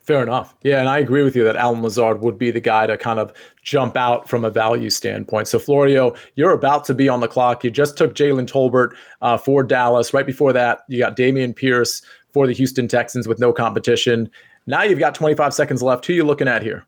[0.00, 0.54] Fair enough.
[0.62, 3.18] Yeah, and I agree with you that Allen Lazard would be the guy to kind
[3.18, 3.32] of
[3.62, 5.48] jump out from a value standpoint.
[5.48, 7.64] So, Florio, you're about to be on the clock.
[7.64, 10.12] You just took Jalen Tolbert uh, for Dallas.
[10.12, 14.30] Right before that, you got Dameon Pierce for the Houston Texans with no competition.
[14.66, 16.04] Now you've got 25 seconds left.
[16.04, 16.86] Who are you looking at here?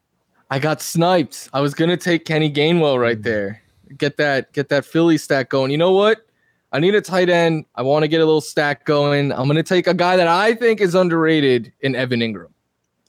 [0.50, 1.48] I got sniped.
[1.54, 3.62] I was going to take Kenny Gainwell right there
[3.96, 5.70] get that get that Philly stack going.
[5.70, 6.26] You know what?
[6.72, 7.64] I need a tight end.
[7.74, 9.32] I want to get a little stack going.
[9.32, 12.50] I'm going to take a guy that I think is underrated in Evan Engram.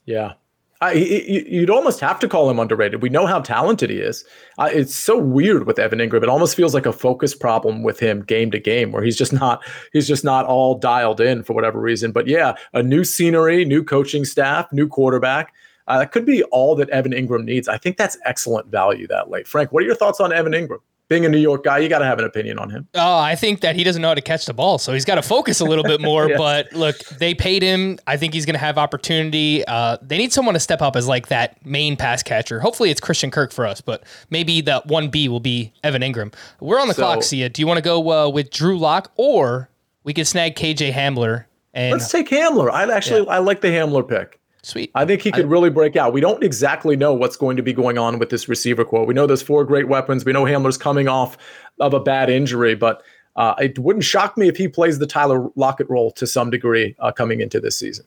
[0.06, 0.34] Yeah.
[0.80, 3.02] I, you'd almost have to call him underrated.
[3.02, 4.24] We know how talented he is.
[4.58, 6.22] Uh, it's so weird with Evan Engram.
[6.22, 9.32] It almost feels like a focus problem with him game to game, where he's just
[9.32, 12.12] not he's just not all dialed in for whatever reason.
[12.12, 15.52] But yeah, a new scenery, new coaching staff, new quarterback.
[15.88, 17.66] Uh, that could be all that Evan Engram needs.
[17.66, 19.48] I think that's excellent value that late.
[19.48, 20.78] Frank, what are your thoughts on Evan Engram?
[21.08, 22.86] Being a New York guy, you got to have an opinion on him.
[22.94, 25.14] Oh, I think that he doesn't know how to catch the ball, so he's got
[25.14, 26.28] to focus a little bit more.
[26.28, 26.36] yeah.
[26.36, 27.98] But look, they paid him.
[28.06, 29.64] I think he's going to have opportunity.
[29.66, 32.60] Uh, they need someone to step up as like that main pass catcher.
[32.60, 36.34] Hopefully, it's Christian Kirk for us, but maybe that one B will be Evan Engram.
[36.60, 37.48] We're on the so, clock, Sia.
[37.48, 39.70] Do you want to go uh, with Drew Lock, or
[40.04, 41.46] we could snag KJ Hamler?
[41.72, 42.70] And let's take Hamler.
[42.70, 43.32] I actually yeah.
[43.32, 44.38] I like the Hamler pick.
[44.68, 44.90] Sweet.
[44.94, 46.12] I think he could I, really break out.
[46.12, 49.06] We don't exactly know what's going to be going on with this receiver core.
[49.06, 50.26] We know there's four great weapons.
[50.26, 51.38] We know Hamler's coming off
[51.80, 53.02] of a bad injury, but
[53.36, 56.94] uh, it wouldn't shock me if he plays the Tyler Lockett role to some degree
[56.98, 58.04] uh, coming into this season.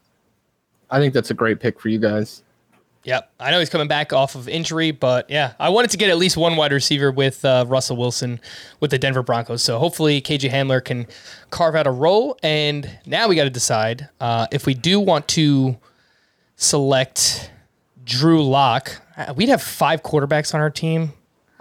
[0.91, 2.43] I think that's a great pick for you guys.
[3.05, 3.32] Yep.
[3.39, 6.20] I know he's coming back off of injury, but yeah, I wanted to get at
[6.20, 8.39] least one wide receiver with uh, Russell Wilson
[8.82, 9.64] with the Denver Broncos.
[9.64, 11.07] So hopefully KJ Hamler can
[11.49, 12.38] carve out a role.
[12.43, 15.80] And now we got to decide uh, if we do want to
[16.62, 17.51] select
[18.05, 19.01] Drew Lock.
[19.18, 21.14] Uh, We'd have five quarterbacks on our team.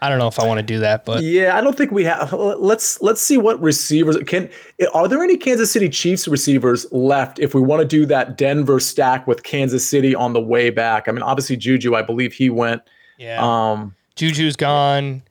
[0.03, 2.05] I don't know if I want to do that, but Yeah, I don't think we
[2.05, 2.33] have.
[2.33, 4.49] Let's let's see what receivers can.
[4.95, 8.81] Are there any Kansas City Chiefs receivers left if we want to do that Denver
[8.81, 11.07] stack with Kansas City on the way back?
[11.07, 12.81] I mean, obviously Juju, I believe he went.
[13.19, 15.23] yeah, Um, Juju's gone.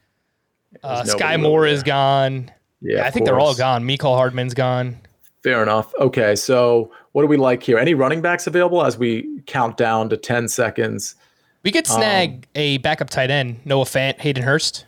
[0.83, 2.51] Uh, Sky Moore is gone.
[2.79, 3.85] yeah, Yeah, I think they're all gone.
[3.85, 4.97] Mecole Hardman's gone.
[5.43, 5.93] Fair enough.
[5.99, 7.77] Okay, so what do we like here?
[7.77, 11.15] Any running backs available as we count down to ten seconds?
[11.63, 14.85] We could Um, snag a backup tight end, Noah Fant, Hayden Hurst.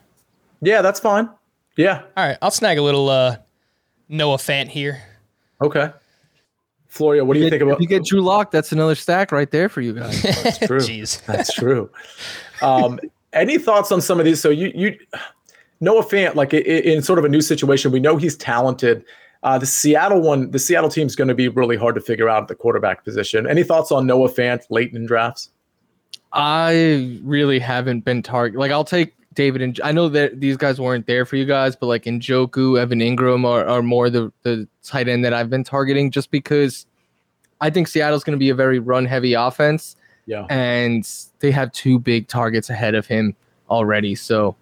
[0.62, 1.30] Yeah, that's fine.
[1.78, 2.02] Yeah.
[2.18, 3.38] All right, I'll snag a little uh,
[4.10, 5.02] Noah Fant here.
[5.62, 5.90] Okay.
[6.90, 7.76] Florio, what do you think about?
[7.76, 10.22] If you get Drew Lock, that's another stack right there for you guys.
[10.22, 10.80] That's true.
[10.80, 11.24] Jeez.
[11.26, 11.90] That's true.
[12.62, 13.00] Um,
[13.32, 14.42] any thoughts on some of these?
[14.42, 14.98] So you you
[15.80, 19.06] Noah Fant, like i- i- in sort of a new situation, we know he's talented.
[19.44, 22.44] Uh, the Seattle one, the Seattle team's going to be really hard to figure out
[22.44, 23.48] at the quarterback position.
[23.48, 25.50] Any thoughts on Noah Fant late in drafts?
[26.34, 28.60] I really haven't been target.
[28.60, 31.76] Like I'll take David and I know that these guys weren't there for you guys,
[31.76, 35.64] but like Njoku, Evan Engram are, are more the the tight end that I've been
[35.64, 36.86] targeting just because
[37.60, 40.46] I think Seattle's going to be a very run heavy offense Yeah.
[40.50, 41.08] and
[41.40, 43.36] they have two big targets ahead of him
[43.70, 44.16] already.
[44.16, 44.56] So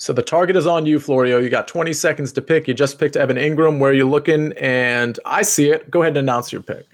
[0.00, 1.38] So the target is on you, Florio.
[1.38, 2.66] You got 20 seconds to pick.
[2.66, 3.78] You just picked Evan Engram.
[3.78, 4.54] Where are you looking?
[4.54, 5.90] And I see it.
[5.90, 6.86] Go ahead and announce your pick.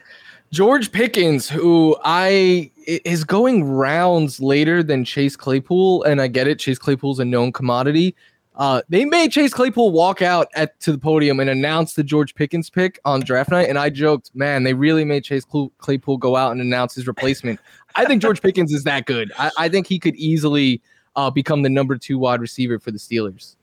[0.50, 6.58] George Pickens, who I is going rounds later than Chase Claypool, and I get it.
[6.58, 8.16] Chase Claypool's a known commodity.
[8.56, 12.34] Uh, they made Chase Claypool walk out at to the podium and announce the George
[12.34, 15.44] Pickens pick on draft night, and I joked, man, they really made Chase
[15.78, 17.60] Claypool go out and announce his replacement.
[17.94, 19.30] I think George Pickens is that good.
[19.38, 20.82] I, I think he could easily
[21.16, 23.56] uh, become the number two wide receiver for the Steelers.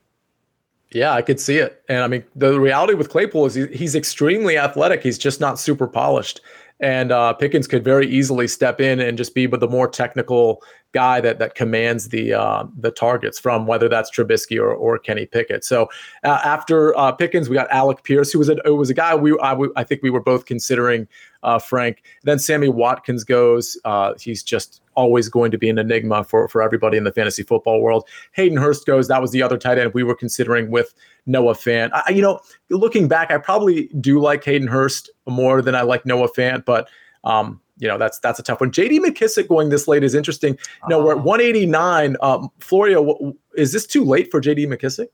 [0.90, 1.82] Yeah, I could see it.
[1.88, 5.02] And I mean, the reality with Claypool is he, he's extremely athletic.
[5.02, 6.40] He's just not super polished.
[6.80, 11.20] And uh, Pickens could very easily step in and just be the more technical guy
[11.20, 15.64] that that commands the uh, the targets from whether that's Trubisky or, or Kenny Pickett.
[15.64, 15.88] So
[16.24, 19.14] uh, after uh, Pickens, we got Alec Pierce, who was a, who was a guy
[19.14, 21.08] we I, I think we were both considering.
[21.42, 22.02] Uh, Frank.
[22.22, 23.76] Then Sammy Watkins goes.
[23.84, 27.42] Uh, he's just always going to be an enigma for for everybody in the fantasy
[27.42, 28.08] football world.
[28.32, 29.08] Hayden Hurst goes.
[29.08, 30.94] That was the other tight end we were considering with
[31.26, 31.90] Noah Fant.
[31.92, 32.40] I, you know,
[32.70, 36.88] looking back, I probably do like Hayden Hurst more than I like Noah Fant, but
[37.24, 38.70] um, you know, that's that's a tough one.
[38.70, 40.58] JD McKissic going this late is interesting.
[40.88, 42.16] No, we're at 189.
[42.22, 45.08] Um, Florio, w- is this too late for JD McKissic?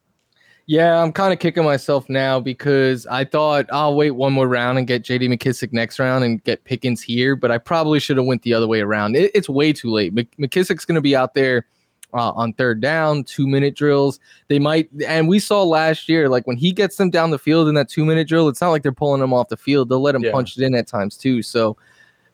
[0.67, 4.79] Yeah, I'm kind of kicking myself now because I thought I'll wait one more round
[4.79, 8.27] and get JD McKissic next round and get Pickens here, but I probably should have
[8.27, 9.17] went the other way around.
[9.17, 10.15] It, it's way too late.
[10.15, 11.67] McKissic's going to be out there
[12.15, 14.21] uh, on third down, two minute drills.
[14.49, 17.69] They might, and we saw last year, like when he gets them down the field
[17.69, 19.89] in that two minute drill, it's not like they're pulling him off the field.
[19.89, 20.33] They'll let him Yeah.
[20.33, 21.43] punch it in at times too.
[21.43, 21.77] So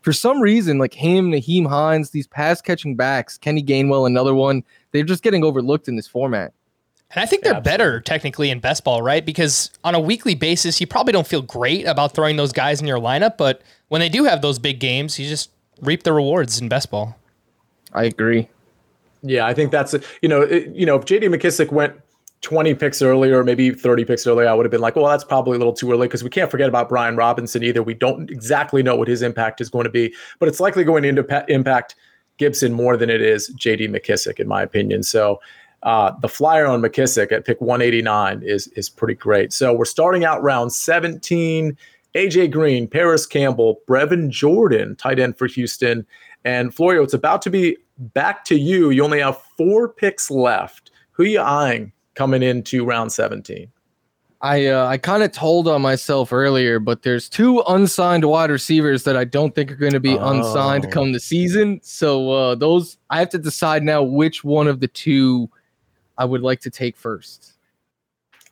[0.03, 4.63] for some reason, like him, Nyheim Hines, these pass catching backs, Kenny Gainwell, another one,
[4.93, 6.53] they're just getting overlooked in this format.
[7.13, 9.25] And I think they're Yeah, better technically in best ball, right?
[9.25, 12.87] Because on a weekly basis, you probably don't feel great about throwing those guys in
[12.87, 15.51] your lineup, but when they do have those big games, you just
[15.81, 17.17] reap the rewards in best ball.
[17.93, 18.49] I agree.
[19.23, 19.95] Yeah, I think that's.
[20.21, 21.95] You know, it, you know, if JD McKissic went
[22.43, 25.57] 20 picks earlier, maybe 30 picks earlier, I would have been like, well, that's probably
[25.57, 27.83] a little too early because we can't forget about Brian Robinson either.
[27.83, 31.03] We don't exactly know what his impact is going to be, but it's likely going
[31.03, 31.95] to impact
[32.37, 35.03] Gibson more than it is JD McKissic, in my opinion.
[35.03, 35.41] So
[35.83, 39.53] uh, the flyer on McKissic at pick 189 is is pretty great.
[39.53, 41.77] So we're starting out round 17.
[42.15, 46.07] AJ Green, Parris Campbell, Brevin Jordan, tight end for Houston,
[46.47, 47.03] and Florio.
[47.03, 48.89] It's about to be back to you.
[48.89, 50.91] You only have four picks left.
[51.11, 53.71] Who are you eyeing coming into round 17?
[54.43, 59.05] I uh, I kind of told on myself earlier, but there's two unsigned wide receivers
[59.05, 60.29] that I don't think are going to be Oh.
[60.31, 61.81] unsigned come the season.
[61.83, 65.51] So uh, those I have to decide now which one of the two
[66.19, 67.53] I would like to take first.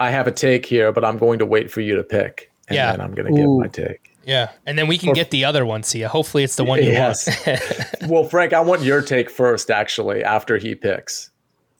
[0.00, 2.50] I have a take here, but I'm going to wait for you to pick.
[2.68, 2.90] And Yeah.
[2.92, 4.10] then I'm going to give my take.
[4.24, 4.50] Yeah.
[4.66, 6.08] And then we can Or- get the other one, Sia.
[6.08, 7.26] Hopefully it's the one you Yes.
[7.46, 8.10] want.
[8.10, 11.30] Well, Frank, I want your take first, actually, after he picks.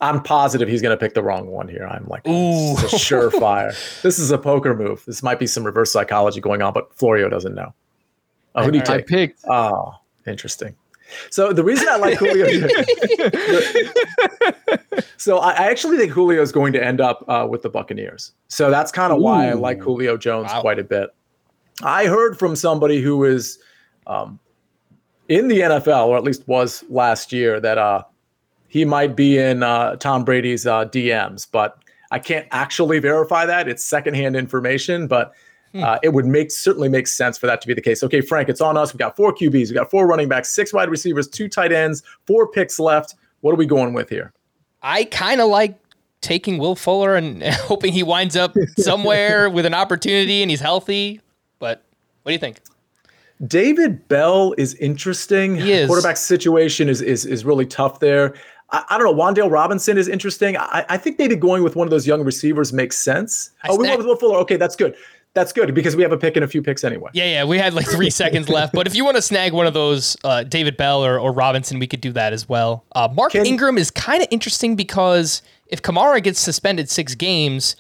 [0.01, 1.87] I'm positive he's going to pick the wrong one here.
[1.87, 2.75] I'm like, Ooh.
[2.77, 4.03] this is a surefire.
[4.03, 5.03] this is a poker move.
[5.07, 7.73] This might be some reverse psychology going on, but Florio doesn't know.
[8.55, 8.97] Oh, who do you I take?
[9.01, 9.41] I picked.
[9.49, 9.95] Oh,
[10.27, 10.77] interesting.
[11.31, 12.47] So the reason I like Julio,
[15.17, 18.33] so I actually think Julio is going to end up uh, with the Buccaneers.
[18.49, 20.61] So that's kind of why I like Julio Jones Wow.
[20.61, 21.11] quite a bit.
[21.83, 23.59] I heard from somebody who is
[24.07, 24.39] um,
[25.29, 28.03] in the NFL, or at least was last year, that uh,
[28.69, 31.79] he might be in uh, Tom Brady's uh, DMs, but
[32.11, 33.69] I can't actually verify that.
[33.69, 35.33] It's secondhand information, but
[35.75, 35.83] Hmm.
[35.83, 38.03] Uh, it would make certainly make sense for that to be the case.
[38.05, 38.93] Okay, Frank, it's on us.
[38.93, 42.03] We've got four QBs, we've got four running backs, six wide receivers, two tight ends,
[42.27, 43.17] four picks left.
[43.41, 44.33] What are we going with here?
[44.83, 45.77] I kind of like
[46.21, 51.21] taking Will Fuller and hoping he winds up somewhere with an opportunity and he's healthy.
[51.59, 51.85] But
[52.23, 52.61] what do you think?
[53.47, 55.57] David Bell is interesting.
[55.57, 55.89] He is.
[55.89, 58.35] Quarterback situation is is is really tough there.
[58.71, 59.23] I, I don't know.
[59.23, 60.57] Wan'Dale Robinson is interesting.
[60.57, 63.51] I, I, think maybe going with one of those young receivers makes sense.
[63.63, 64.39] I oh, we went with Will Fuller.
[64.39, 64.95] Okay, that's good.
[65.35, 67.11] That's good because we have a pick and a few picks anyway.
[67.13, 67.45] Yeah, yeah.
[67.45, 68.73] We had like three seconds left.
[68.73, 71.81] But if you want to snag one of those, uh, David Bell or, or Robinson,
[71.81, 72.85] we could do that as well.
[72.93, 77.75] Uh, Mark Can, Ingram is kind of interesting because if Kamara gets suspended six games,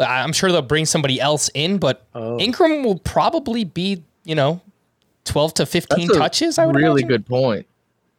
[0.00, 2.38] I'm sure they'll bring somebody else in, but oh.
[2.38, 4.60] Ingram will probably be, you know,
[5.24, 6.58] 12 to 15 touches.
[6.58, 7.08] I would really imagine.
[7.08, 7.66] good point.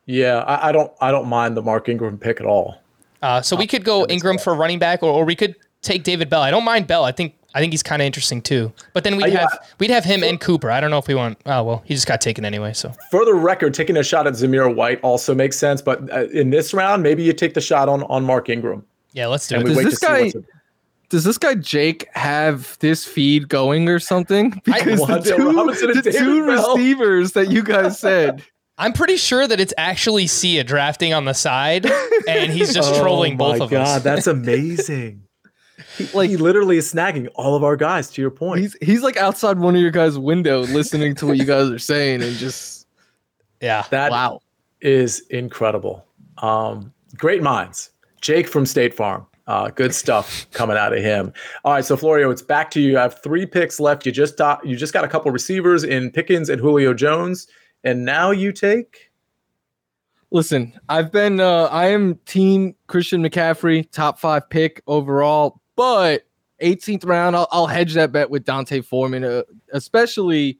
[0.05, 2.81] Yeah, I, I, don't I don't mind the Mark Ingram pick at all.
[3.21, 6.29] Uh, so we could go Ingram for running back, or, or we could take David
[6.29, 6.41] Bell.
[6.41, 7.03] I don't mind Bell.
[7.03, 8.71] I think I think he's kind of interesting too.
[8.93, 9.67] But then we'd uh, have yeah.
[9.79, 10.69] we'd have him and Cooper.
[10.69, 11.39] I don't know if we want.
[11.45, 12.73] Oh well, he just got taken anyway.
[12.73, 15.81] So for the record, taking a shot at Zamir White also makes sense.
[15.81, 18.85] But uh, in this round, maybe you take the shot on on Mark Ingram.
[19.13, 19.63] Yeah, let's do it.
[19.63, 20.31] Does this guy?
[21.09, 24.61] Does this guy Jake have this feed going or something?
[24.65, 25.53] Because the two,
[26.01, 28.43] the two receivers that you guys said.
[28.77, 31.87] I'm pretty sure that it's actually Sia drafting on the side,
[32.27, 33.87] and he's just oh trolling both of God, us.
[33.95, 35.26] God, that's amazing.
[35.97, 38.09] He, like he literally is snagging all of our guys.
[38.11, 41.37] To your point, he's he's like outside one of your guys' window, listening to what
[41.37, 42.87] you guys are saying, and just
[43.61, 44.41] yeah, that wow
[44.81, 46.05] is incredible.
[46.39, 49.25] Um, great minds, Jake from State Farm.
[49.47, 51.31] Uh, good stuff coming out of him.
[51.63, 52.97] All right, so Florio, it's back to you.
[52.97, 54.05] I have three picks left.
[54.05, 57.47] You just you just got a couple receivers in Pickens and Julio Jones,
[57.83, 59.09] and now you take.
[60.31, 66.25] Listen, I've been uh, I am team Christian McCaffrey, top five pick overall, but
[66.61, 70.59] 18th round, I'll, I'll hedge that bet with D'Onta Foreman, uh, especially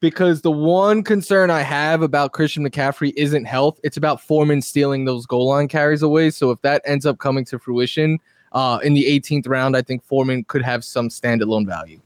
[0.00, 3.78] because the one concern I have about Christian McCaffrey isn't health.
[3.84, 6.30] It's about Foreman stealing those goal line carries away.
[6.30, 8.18] So if that ends up coming to fruition
[8.52, 12.00] uh, in the 18th round, I think Foreman could have some standalone value.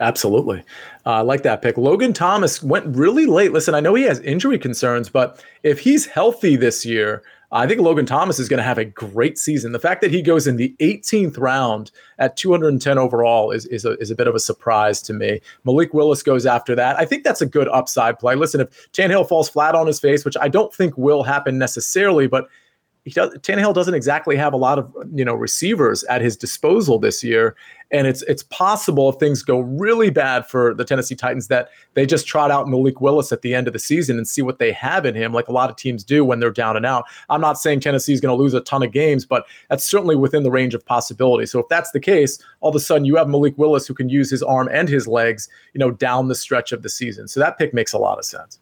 [0.00, 0.62] Absolutely.
[1.06, 1.78] Uh, I like that pick.
[1.78, 3.52] Logan Thomas went really late.
[3.52, 7.22] Listen, I know he has injury concerns, but if he's healthy this year,
[7.52, 9.72] I think Logan Thomas is going to have a great season.
[9.72, 13.92] The fact that he goes in the 18th round at 210 overall is, is, a,
[13.98, 15.40] is a bit of a surprise to me.
[15.64, 16.96] Malik Willis goes after that.
[16.98, 18.34] I think that's a good upside play.
[18.34, 22.26] Listen, if Tannehill falls flat on his face, which I don't think will happen necessarily,
[22.26, 22.48] but
[23.06, 26.98] he does, Tannehill doesn't exactly have a lot of you know receivers at his disposal
[26.98, 27.54] this year,
[27.92, 32.04] and it's it's possible if things go really bad for the Tennessee Titans that they
[32.04, 34.72] just trot out Malik Willis at the end of the season and see what they
[34.72, 37.04] have in him, like a lot of teams do when they're down and out.
[37.28, 40.16] I'm not saying Tennessee is going to lose a ton of games, but that's certainly
[40.16, 41.46] within the range of possibility.
[41.46, 44.08] So if that's the case, all of a sudden you have Malik Willis who can
[44.08, 47.28] use his arm and his legs, you know, down the stretch of the season.
[47.28, 48.58] So that pick makes a lot of sense.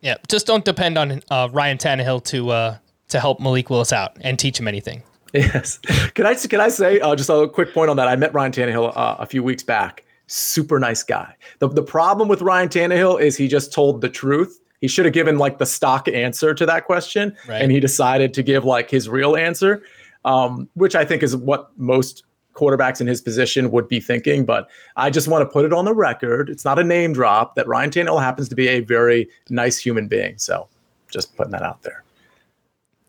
[0.00, 2.76] Yeah, just don't depend on uh, Ryan Tannehill to uh,
[3.12, 5.02] to help Malik Willis out and teach him anything.
[5.32, 5.78] Yes.
[6.14, 8.06] Can I can I say uh, just a quick point on that?
[8.06, 10.04] I met Ryan Tannehill uh, a few weeks back.
[10.26, 11.34] Super nice guy.
[11.58, 14.60] The the problem with Ryan Tannehill is he just told the truth.
[14.82, 17.62] He should have given like the stock answer to that question, right.
[17.62, 19.82] and he decided to give like his real answer,
[20.24, 24.44] um, which I think is what most quarterbacks in his position would be thinking.
[24.44, 26.50] But I just want to put it on the record.
[26.50, 30.08] It's not a name drop that Ryan Tannehill happens to be a very nice human
[30.08, 30.36] being.
[30.38, 30.68] So
[31.10, 32.04] just putting that out there.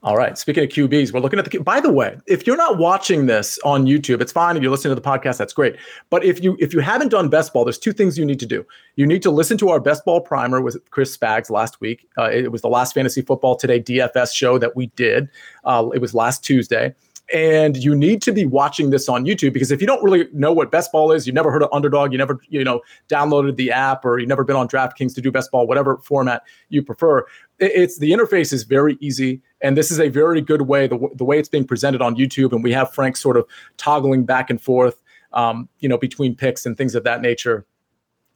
[0.03, 0.37] All right.
[0.37, 1.59] Speaking of QBs, we're looking at the.
[1.59, 4.57] By the way, if you're not watching this on YouTube, it's fine.
[4.57, 5.77] If you're listening to the podcast, that's great.
[6.09, 8.45] But if you if you haven't done best ball, there's two things you need to
[8.45, 8.65] do.
[8.97, 12.05] You need to listen to our best ball primer with Chris Spags last week.
[12.17, 15.29] Uh, it was the last fantasy football today DFS show that we did.
[15.63, 16.93] Uh, it was last Tuesday.
[17.33, 20.51] And you need to be watching this on YouTube because if you don't really know
[20.51, 23.71] what best ball is, you've never heard of underdog, you never, you know, downloaded the
[23.71, 27.25] app or you've never been on DraftKings to do best ball, whatever format you prefer.
[27.59, 29.41] It's the interface is very easy.
[29.61, 32.51] And this is a very good way, the, the way it's being presented on YouTube.
[32.51, 33.47] And we have Frank sort of
[33.77, 35.01] toggling back and forth,
[35.33, 37.65] um, you know, between picks and things of that nature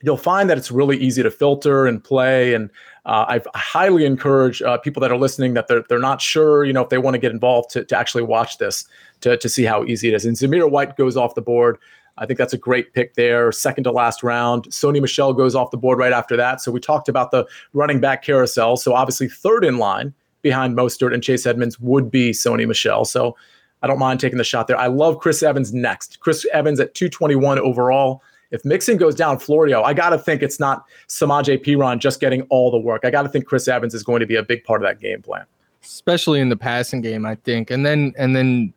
[0.01, 2.53] you'll find that it's really easy to filter and play.
[2.53, 2.69] And
[3.05, 6.73] uh, I've highly encourage uh, people that are listening that they're, they're not sure, you
[6.73, 8.85] know, if they want to get involved to, to actually watch this
[9.21, 10.25] to, to see how easy it is.
[10.25, 11.77] And Zamir White goes off the board.
[12.17, 13.51] I think that's a great pick there.
[13.51, 14.65] Second to last round.
[14.69, 16.61] Sony Michel goes off the board right after that.
[16.61, 18.77] So we talked about the running back carousel.
[18.77, 23.05] So obviously third in line behind Mostert and Chase Edmonds would be Sony Michel.
[23.05, 23.35] So
[23.81, 24.77] I don't mind taking the shot there.
[24.77, 26.19] I love Chris Evans next.
[26.19, 30.59] Chris Evans at 221 overall if Mixon goes down, Florio, I got to think it's
[30.59, 33.01] not Samaje Perine just getting all the work.
[33.03, 34.99] I got to think Chris Evans is going to be a big part of that
[34.99, 35.45] game plan,
[35.83, 37.25] especially in the passing game.
[37.25, 38.73] I think, and then and then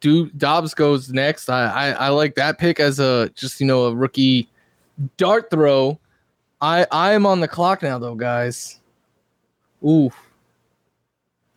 [0.00, 1.48] do Dobbs goes next.
[1.48, 4.48] I, I, I like that pick as a just you know a rookie
[5.16, 5.98] dart throw.
[6.60, 8.80] I I am on the clock now though, guys.
[9.84, 10.10] Ooh.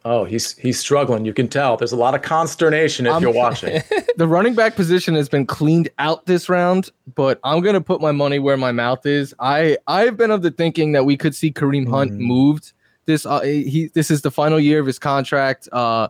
[0.05, 1.25] Oh, he's he's struggling.
[1.25, 1.75] You can tell.
[1.75, 3.81] There's a lot of consternation if I'm- you're watching.
[4.15, 8.11] The running back position has been cleaned out this round, but I'm gonna put my
[8.13, 9.33] money where my mouth is.
[9.39, 12.19] I I've been of the thinking that we could see Kareem Hunt Mhm.
[12.19, 12.71] moved.
[13.05, 15.67] This uh, he this is the final year of his contract.
[15.71, 16.07] Uh,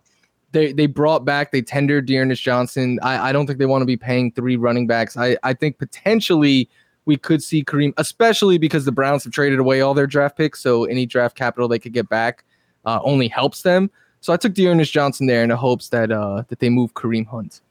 [0.52, 3.00] they they brought back they tendered D'Ernest Johnson.
[3.04, 5.18] I I don't think they want to be paying three running backs.
[5.18, 6.70] I I think potentially
[7.06, 10.60] we could see Kareem, especially because the Browns have traded away all their draft picks,
[10.62, 12.44] so any draft capital they could get back
[12.86, 13.90] uh, only helps them.
[14.20, 17.26] So I took D'Ernest Johnson there in the hopes that uh that they move Kareem
[17.28, 17.62] Hunt.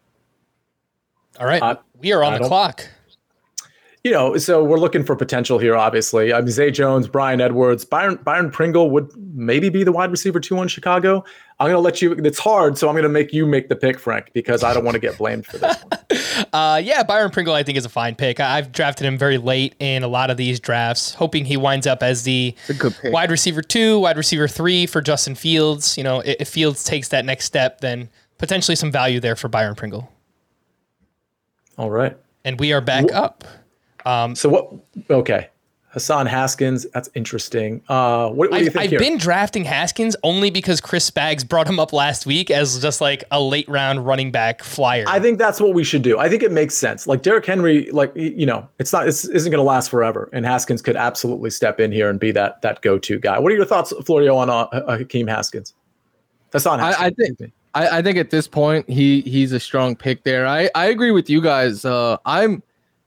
[1.41, 2.87] All right, I- we are on I the clock.
[4.05, 5.77] you know, so we're looking for potential here.
[5.77, 10.11] Obviously, I mean, Zay Jones, Bryan Edwards, Byron Byron Pringle would maybe be the wide
[10.11, 11.25] receiver two on Chicago.
[11.59, 12.13] I'm gonna let you.
[12.13, 14.95] It's hard, so I'm gonna make you make the pick, Frank, because I don't want
[14.95, 15.77] to get blamed for this.
[15.83, 15.91] One.
[16.53, 18.41] Uh, yeah, Byron Pringle, I think, is a fine pick.
[18.41, 21.87] I- I've drafted him very late in a lot of these drafts, hoping he winds
[21.87, 23.13] up as the It's a good pick.
[23.13, 25.97] wide receiver two, wide receiver three for Justin Fields.
[25.99, 29.75] You know, if Fields takes that next step, then potentially some value there for Byron
[29.75, 30.11] Pringle.
[31.79, 32.17] All right.
[32.45, 33.45] And we are back up.
[34.37, 34.73] So what?
[35.11, 35.49] Okay,
[35.97, 36.87] Hassan Haskins.
[36.93, 37.81] That's interesting.
[37.89, 38.99] Uh, what, what do you I've, think I've here?
[38.99, 43.25] been drafting Haskins only because Chris Spags brought him up last week as just like
[43.31, 45.05] a late round running back flyer.
[45.09, 46.19] I think that's what we should do.
[46.19, 47.07] I think it makes sense.
[47.07, 50.45] Like Derrick Henry, like you know, it's not, this isn't going to last forever, and
[50.45, 53.39] Haskins could absolutely step in here and be that that go to guy.
[53.39, 55.73] What are your thoughts, Florio, on uh, uh, Hakeem Haskins?
[56.53, 57.01] Hassan I- Haskins.
[57.01, 60.47] I think- I, I think at this point he he's a strong pick there.
[60.47, 61.85] I, I agree with you guys.
[61.85, 62.63] Uh, I'm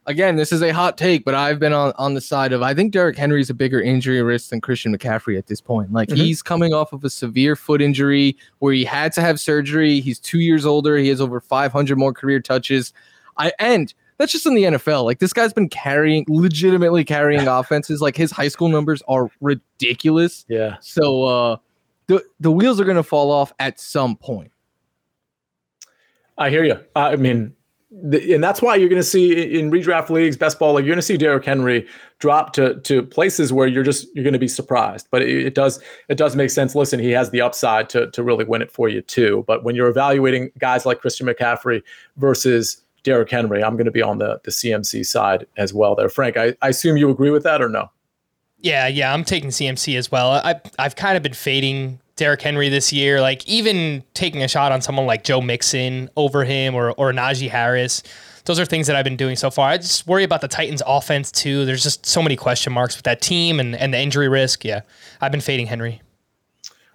[0.06, 2.74] again, this is a hot take, but I've been on, on the side of I
[2.74, 5.92] think Derrick Henry's a bigger injury risk than Christian McCaffrey at this point.
[5.92, 6.16] Like Mhm.
[6.16, 10.00] he's coming off of a severe foot injury where he had to have surgery.
[10.00, 10.96] He's two years older.
[10.96, 12.92] He has over 500 more career touches.
[13.36, 15.04] I and that's just in the NFL.
[15.04, 18.00] Like this guy's been carrying, legitimately carrying offenses.
[18.02, 20.44] Like his high school numbers are ridiculous.
[20.48, 20.76] Yeah.
[20.80, 21.56] So uh,
[22.06, 24.50] the the wheels are going to fall off at some point.
[26.36, 26.80] I hear you.
[26.96, 27.54] I mean,
[27.90, 30.98] and that's why you're going to see in redraft leagues, best ball, like you're going
[30.98, 31.86] to see Derrick Henry
[32.20, 35.08] drop to to places where you're just you're going to be surprised.
[35.10, 36.74] But it, it does it does make sense.
[36.74, 39.44] Listen, he has the upside to to really win it for you too.
[39.46, 41.82] But when you're evaluating guys like Christian McCaffrey
[42.16, 45.96] versus Derrick Henry, I'm going to be on the the CMC side as well.
[45.96, 46.36] There, Frank.
[46.36, 47.90] I, I assume you agree with that or no?
[48.62, 50.30] Yeah, yeah, I'm taking CMC as well.
[50.30, 54.72] I I've kind of been fading Derrick Henry this year, like even taking a shot
[54.72, 58.02] on someone like Joe Mixon over him or or Najee Harris.
[58.44, 59.70] Those are things that I've been doing so far.
[59.70, 61.64] I just worry about the Titans offense too.
[61.64, 64.66] There's just so many question marks with that team and, and the injury risk.
[64.66, 64.82] Yeah.
[65.22, 66.02] I've been fading Henry.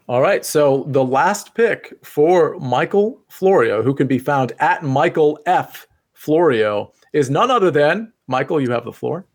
[0.08, 0.46] All right.
[0.46, 5.88] So the last pick for Michael Florio, who can be found at Michael F.
[6.14, 8.62] Florio, is none other than Michael.
[8.62, 9.26] You have the floor.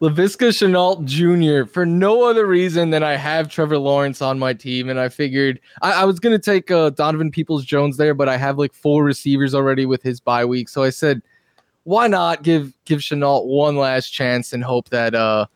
[0.00, 1.70] Laviska Shenault Jr.
[1.70, 5.60] for no other reason than I have Trevor Lawrence on my team, and I figured
[5.82, 9.04] I, I was gonna take uh, Donovan Peoples Jones there, but I have like four
[9.04, 11.20] receivers already with his bye week, so I said,
[11.84, 15.46] why not give give Shenault one last chance and hope that uh,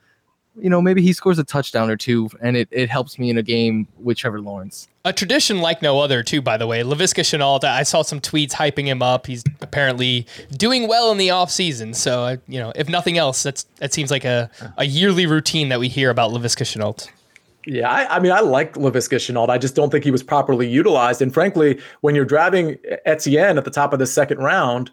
[0.57, 3.39] you know, maybe he scores a touchdown or two, and it it helps me in
[3.39, 4.89] a game with Trevor Lawrence.
[5.05, 6.83] A tradition like no other, too, by the way.
[6.83, 9.27] Laviska Shenault, I saw some tweets hyping him up.
[9.27, 10.27] He's apparently
[10.57, 11.95] doing well in the offseason.
[11.95, 15.81] So, you know, if nothing else, that's that seems like a, a yearly routine that
[15.81, 17.11] we hear about Laviska Shenault.
[17.67, 19.49] Yeah, I, I mean, I like Laviska Shenault.
[19.49, 21.23] I just don't think he was properly utilized.
[21.23, 22.77] And frankly, when you're driving
[23.07, 24.91] Etienne at the top of the second round,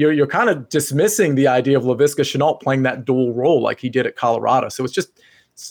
[0.00, 3.78] you're you're kind of dismissing the idea of Laviska Shenault playing that dual role like
[3.80, 4.68] he did at Colorado.
[4.68, 5.10] So it's just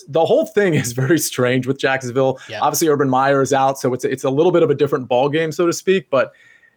[0.08, 2.38] the whole thing is very strange with Jacksonville.
[2.48, 2.60] Yeah.
[2.62, 5.28] Obviously, Urban Meyer is out, so it's it's a little bit of a different ball
[5.28, 6.08] game, so to speak.
[6.10, 6.32] But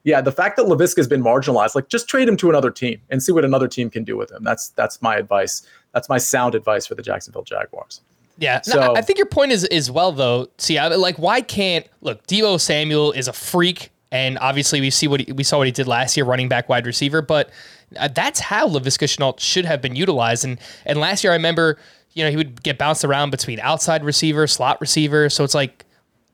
[0.06, 3.00] yeah, the fact that Laviska has been marginalized, like just trade him to another team
[3.10, 4.44] and see what another team can do with him.
[4.44, 5.62] That's that's my advice.
[5.94, 8.02] That's my sound advice for the Jacksonville Jaguars.
[8.40, 10.48] Yeah, So- I- I think your point is is well though.
[10.58, 12.26] See, I, like why can't look?
[12.28, 15.72] Deebo Samuel is a freak, and obviously we see what he, we saw what he
[15.72, 17.22] did last year, running back, wide receiver.
[17.22, 17.50] But
[17.98, 20.46] uh, that's how Laviska Shenault should have been utilized.
[20.46, 21.80] And and last year I remember,
[22.14, 25.30] you know, he would get bounced around between outside receiver, slot receiver.
[25.30, 25.84] So it's like.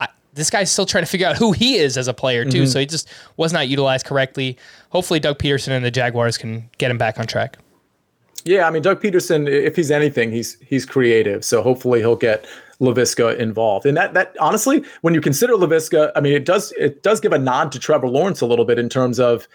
[0.02, 2.66] I, this guy's still trying to figure out who he is as a player too,
[2.66, 4.56] so he just was not utilized correctly.
[4.90, 7.58] Hopefully, Doug Pederson and the Jaguars can get him back on track.
[8.44, 11.44] Yeah, I mean Doug Pederson, if he's anything, he's he's creative.
[11.44, 12.46] So hopefully he'll get
[12.80, 13.86] Laviska involved.
[13.86, 17.32] And that that honestly, when you consider Laviska, I mean it does it does give
[17.32, 19.46] a nod to Trevor Lawrence a little bit in terms of,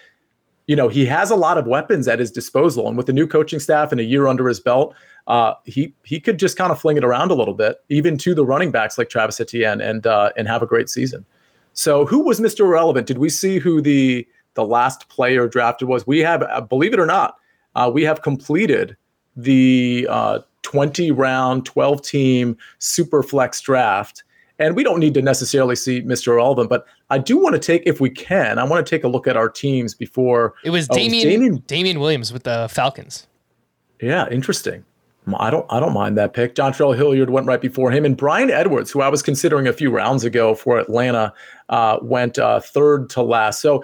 [0.68, 2.88] you know, he has a lot of weapons at his disposal.
[2.88, 4.96] And with the new coaching staff and a year under his belt,
[5.28, 8.36] uh, he he could just kind of fling it around a little bit, even to
[8.36, 11.26] the running backs like Travis Etienne and uh, and have a great season.
[11.74, 12.62] So who was Mr.
[12.62, 13.06] Irrelevant?
[13.06, 16.08] Did we see who the the last player drafted was?
[16.08, 17.36] We have, uh, believe it or not,
[17.76, 18.96] uh, we have completed
[19.36, 24.24] the uh, 20 round, 12 team super flex draft.
[24.58, 26.42] And we don't need to necessarily see Mr.
[26.42, 29.08] Alvin, but I do want to take, if we can, I want to take a
[29.08, 30.56] look at our teams before.
[30.64, 33.28] It was oh, Damien, Damien, Damien Williams with the Falcons.
[34.02, 34.86] Yeah, interesting.
[35.40, 36.56] I don't I don't mind that pick.
[36.56, 39.90] Dontrell Hilliard went right before him, and Bryan Edwards, who I was considering a few
[39.90, 41.34] rounds ago for Atlanta,
[41.70, 43.60] uh, went uh, third to last.
[43.60, 43.84] So,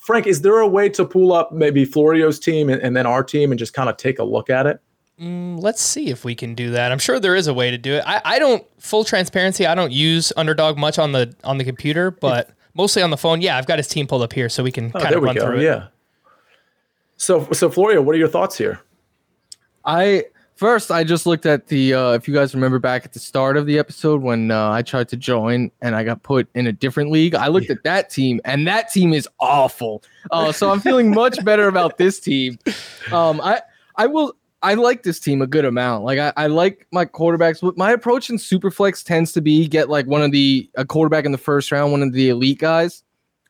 [0.00, 3.24] Frank, is there a way to pull up maybe Florio's team and, and then our
[3.24, 4.80] team and just kind of take a look at it?
[5.20, 6.92] Mm, let's see if we can do that.
[6.92, 8.04] I'm sure there is a way to do it.
[8.06, 9.66] I, I don't full transparency.
[9.66, 13.42] I don't use Underdog much on the on the computer, but mostly on the phone.
[13.42, 15.34] Yeah, I've got his team pulled up here, so we can oh, kind of run
[15.34, 15.44] go.
[15.44, 15.64] through it.
[15.64, 15.88] Yeah.
[17.16, 18.80] So so Florio, what are your thoughts here?
[19.84, 20.24] I
[20.60, 21.94] First, I just looked at the.
[21.94, 24.82] Uh, if you guys remember back at the start of the episode when uh, I
[24.82, 27.76] tried to join and I got put in a different league, I looked yeah.
[27.76, 30.02] at that team and that team is awful.
[30.30, 32.58] Uh, so I'm feeling much better about this team.
[33.10, 33.62] Um, I
[33.96, 34.34] I will.
[34.62, 36.04] I like this team a good amount.
[36.04, 37.76] Like I, I like my quarterbacks.
[37.76, 41.32] My approach in Superflex tends to be get like one of the a quarterback in
[41.32, 43.02] the first round, one of the elite guys,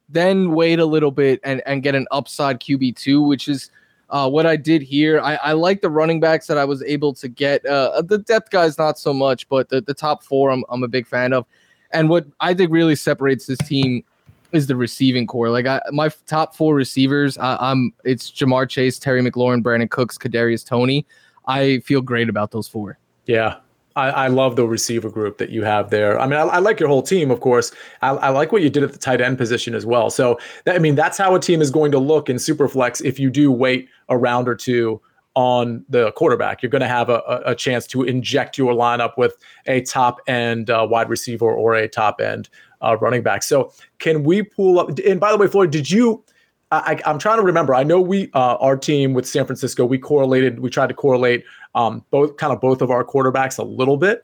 [0.08, 3.70] then wait a little bit and and get an upside QB two, which is
[4.10, 7.14] uh, what I did here, I, I like the running backs that I was able
[7.14, 7.64] to get.
[7.64, 10.88] Uh, the depth guys, not so much, but the, the top four, I'm, I'm a
[10.88, 11.46] big fan of.
[11.92, 14.04] And what I think really separates this team
[14.52, 15.50] is the receiving corps.
[15.50, 20.18] Like I, my top four receivers, I, am it's Ja'Marr Chase, Terry McLaurin, Brandin Cooks,
[20.18, 21.06] Kadarius Toney.
[21.46, 22.98] I feel great about those four.
[23.26, 23.56] Yeah,
[23.96, 26.18] I, I, love the receiver group that you have there.
[26.18, 27.72] I mean, I, I like your whole team, of course.
[28.02, 30.10] I, I, like what you did at the tight end position as well.
[30.10, 33.18] So, that, I mean, that's how a team is going to look in Superflex if
[33.18, 35.00] you do wait a round or two
[35.34, 36.62] on the quarterback.
[36.62, 39.36] You're going to have a, a, chance to inject your lineup with
[39.66, 42.48] a top end uh, wide receiver or a top end
[42.80, 43.42] uh, running back.
[43.42, 44.98] So, can we pull up?
[44.98, 46.24] And by the way, Floyd, did you?
[46.72, 47.74] I, am trying to remember.
[47.74, 50.60] I know we, uh, our team with San Francisco, we correlated.
[50.60, 54.22] We tried to correlate um, both kind of both of our quarterbacks a little bit.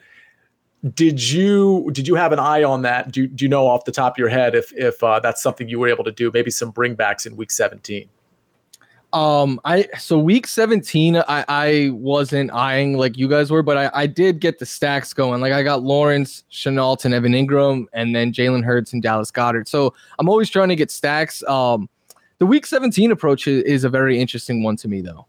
[0.94, 3.10] Did you did you have an eye on that?
[3.10, 5.68] Do, do you know off the top of your head if if uh, that's something
[5.68, 6.30] you were able to do?
[6.32, 8.08] Maybe some bringbacks in week 17.
[9.12, 13.90] Um, I so week 17, I, I wasn't eyeing like you guys were, but I,
[14.02, 15.40] I did get the stacks going.
[15.40, 19.68] Like I got Lawrence, Shenault, and Evan Engram, and then Jalen Hurts and Dallas Goedert.
[19.68, 21.42] So I'm always trying to get stacks.
[21.44, 21.88] Um,
[22.38, 25.26] the week 17 approach is, is a very interesting one to me, though.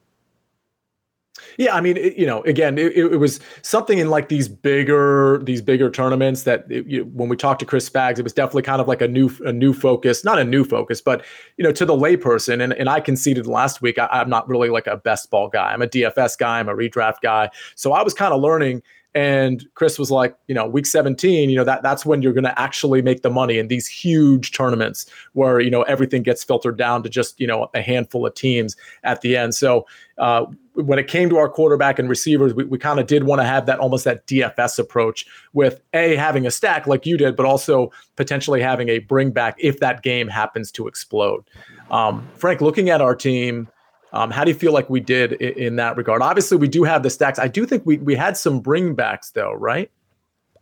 [1.58, 5.42] Yeah, I mean, it, you know, again, it, it, was something in like these bigger
[5.44, 8.64] these bigger tournaments that it, you, when we talked to Chris Spags, it was definitely
[8.64, 11.24] kind of like a new a new focus, not a new focus, but
[11.58, 12.62] you know, to the layperson.
[12.62, 15.72] And and I conceded last week, I, I'm not really like a best ball guy.
[15.72, 16.60] I'm a DFS guy.
[16.60, 17.50] I'm a redraft guy.
[17.76, 18.84] So I was kind of learning
[19.16, 22.44] and Chris was like, you know, week 17, you know, that that's when you're going
[22.44, 26.78] to actually make the money in these huge tournaments where, you know, everything gets filtered
[26.78, 29.56] down to just, you know, a handful of teams at the end.
[29.56, 29.88] So
[30.20, 33.42] uh, when it came to our quarterback and receivers, we, we kind of did want
[33.42, 37.36] to have that almost that DFS approach with a having a stack like you did,
[37.36, 41.44] but also potentially having a bring back if that game happens to explode.
[41.90, 43.70] Um, Frank, looking at our team,
[44.14, 46.22] um, how do you feel like we did in, in, that regard?
[46.22, 47.40] Obviously, we do have the stacks.
[47.40, 49.92] I do think we we had some bringbacks though, right?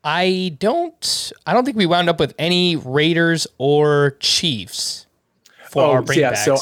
[0.04, 1.34] I don't.
[1.46, 5.08] I don't think we wound up with any Raiders or Chiefs
[5.70, 6.46] for oh, our bringbacks.
[6.48, 6.58] Yeah, so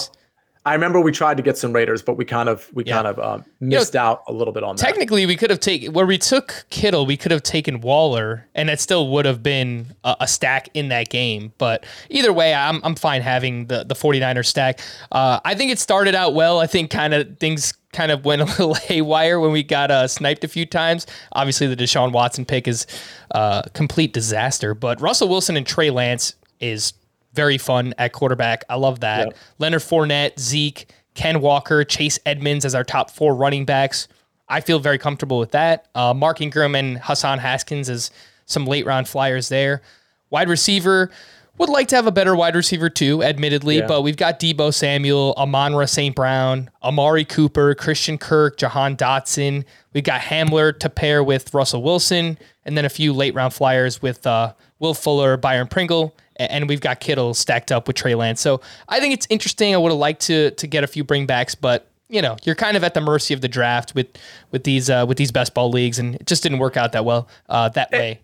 [0.65, 2.95] I remember we tried to get some Raiders, but we kind of we yeah.
[2.95, 4.81] kind of um, missed you know, out a little bit on that.
[4.81, 8.69] Technically, we could have taken where we took Kittle, we could have taken Waller, and
[8.69, 11.51] it still would have been a, a, stack in that game.
[11.57, 14.79] But either way, I'm I'm fine having the the 49er stack.
[15.11, 16.59] Uh, I think it started out well.
[16.59, 20.07] I think kind of things kind of went a little haywire when we got uh,
[20.07, 21.05] sniped a few times.
[21.33, 22.87] Obviously, the Deshaun Watson pick is
[23.31, 26.93] a uh, complete disaster, but Russell Wilson and Trey Lance is
[27.33, 28.63] very fun at quarterback.
[28.69, 29.27] I love that.
[29.27, 29.37] Yep.
[29.59, 34.07] Leonard Fournette, Zeke, Ken Walker, Chase Edmonds as our top four running backs.
[34.49, 35.87] I feel very comfortable with that.
[35.95, 38.11] Uh, Mark Ingram and Hassan Haskins as
[38.45, 39.81] some late round flyers there.
[40.29, 41.11] Wide receiver,
[41.57, 43.87] would like to have a better wide receiver too, admittedly, yeah.
[43.87, 46.15] but we've got Deebo Samuel, Amon-Ra St.
[46.15, 49.63] Brown, Amari Cooper, Christian Kirk, Jahan Dotson.
[49.93, 54.01] We've got Hamler to pair with Russell Wilson, and then a few late round flyers
[54.01, 58.41] with uh, Will Fuller, Byron Pringle, and we've got Kittle stacked up with Trey Lance.
[58.41, 59.73] So I think it's interesting.
[59.73, 62.77] I would have liked to to get a few bringbacks, but you know, you're kind
[62.77, 64.07] of at the mercy of the draft with
[64.51, 67.05] with these uh, with these best ball leagues, and it just didn't work out that
[67.05, 68.19] well uh, that way.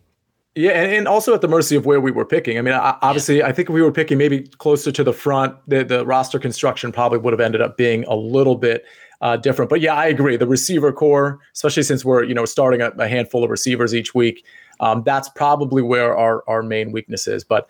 [0.55, 2.57] Yeah, and, and also at the mercy of where we were picking.
[2.57, 3.47] I mean, obviously, yeah.
[3.47, 6.91] I think if we were picking maybe closer to the front, the, the roster construction
[6.91, 8.83] probably would have ended up being a little bit
[9.21, 9.69] uh, different.
[9.69, 10.37] But yeah, I agree.
[10.37, 14.13] The receiver corps, especially since we're you know starting a, a handful of receivers each
[14.13, 14.45] week,
[14.79, 17.43] um, that's probably where our our main weakness is.
[17.43, 17.69] But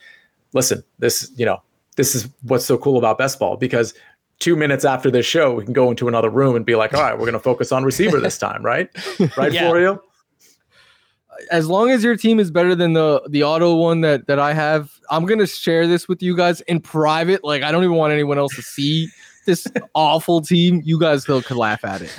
[0.54, 1.62] listen, this you know
[1.96, 3.94] this is what's so cool about best ball because
[4.40, 7.02] two minutes after this show, we can go into another room and be like, all
[7.02, 8.90] right, we're going to focus on receiver this time, right?
[9.38, 9.68] Right, Yeah.
[9.68, 10.02] Florio?
[11.52, 14.54] as long as your team is better than the the auto one that that I
[14.54, 17.44] have, I'm gonna share this with you guys in private.
[17.44, 19.08] Like I don't even want anyone else to see
[19.46, 19.66] this
[19.96, 20.82] awful team.
[20.84, 22.10] You guys still could laugh at it.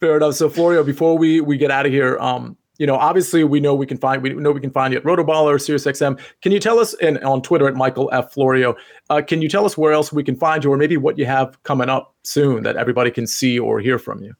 [0.00, 0.34] Fair enough.
[0.34, 3.74] So Florio, before we we get out of here, um, you know, obviously we know
[3.74, 6.18] we can find we know we can find you at Rotoballer, SiriusXM.
[6.40, 8.74] Can you tell us and on Twitter at Michael F Florio?
[9.10, 11.26] Uh, can you tell us where else we can find you, or maybe what you
[11.26, 14.34] have coming up soon that everybody can see or hear from you?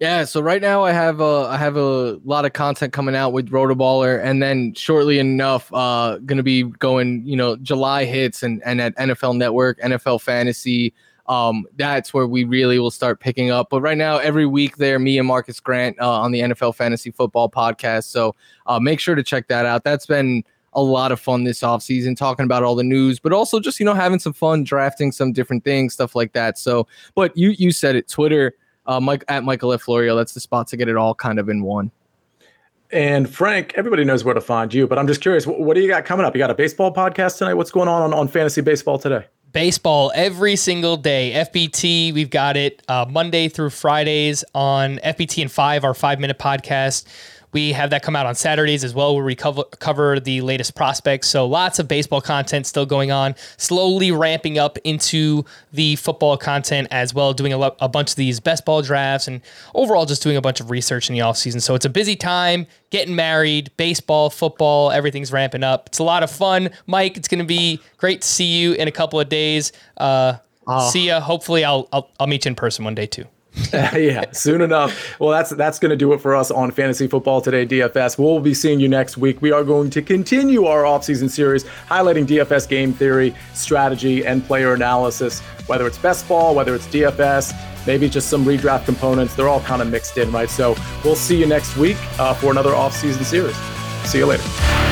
[0.00, 3.32] Yeah, so right now I have a I have a lot of content coming out
[3.32, 8.60] with Rotoballer, and then shortly enough, uh, gonna be going, you know, July hits and
[8.64, 10.92] and at NFL Network, NFL Fantasy.
[11.32, 13.68] Um, that's where we really will start picking up.
[13.70, 17.10] But right now, every week there, me and Marcas Grant uh, on the NFL Fantasy
[17.10, 18.04] Football podcast.
[18.04, 18.34] So
[18.66, 19.82] uh, make sure to check that out.
[19.82, 20.44] That's been
[20.74, 23.86] a lot of fun this offseason, talking about all the news, but also just you
[23.86, 26.58] know having some fun, drafting some different things, stuff like that.
[26.58, 28.54] So, but you you said it, Twitter
[28.86, 29.82] uh, Mike at Michael F.
[29.82, 30.14] Florio.
[30.16, 31.90] That's the spot to get it all kind of in one.
[32.90, 35.80] And Frank, everybody knows where to find you, but I'm just curious, what, what do
[35.80, 36.34] you got coming up?
[36.34, 37.54] You got a baseball podcast tonight?
[37.54, 39.24] What's going on on, on fantasy baseball today?
[39.52, 41.32] Baseball every single day.
[41.34, 46.38] FBT, we've got it uh, Monday through Fridays on FBT and five, our five minute
[46.38, 47.04] podcast.
[47.52, 50.74] We have that come out on Saturdays as well, where we cover, cover the latest
[50.74, 51.28] prospects.
[51.28, 56.88] So lots of baseball content still going on, slowly ramping up into the football content
[56.90, 59.40] as well, doing a, lo- a bunch of these best ball drafts and
[59.74, 61.60] overall just doing a bunch of research in the offseason.
[61.60, 65.88] So it's a busy time, getting married, baseball, football, everything's ramping up.
[65.88, 66.70] It's a lot of fun.
[66.86, 69.72] Mike, it's going to be great to see you in a couple of days.
[69.98, 70.36] Uh,
[70.90, 71.20] See ya.
[71.20, 73.24] Hopefully, I'll, I'll I'll meet you in person one day too.
[73.72, 75.20] yeah, soon enough.
[75.20, 78.18] Well, that's that's going to do it for us on Fantasy Football Today DFS.
[78.18, 79.42] We'll be seeing you next week.
[79.42, 84.72] We are going to continue our offseason series highlighting DFS game theory, strategy, and player
[84.72, 85.40] analysis.
[85.66, 87.54] Whether it's best ball, whether it's DFS,
[87.86, 90.48] maybe just some redraft components, they're all kind of mixed in, right?
[90.48, 90.74] So
[91.04, 93.56] we'll see you next week uh, for another offseason series.
[94.10, 94.91] See you later.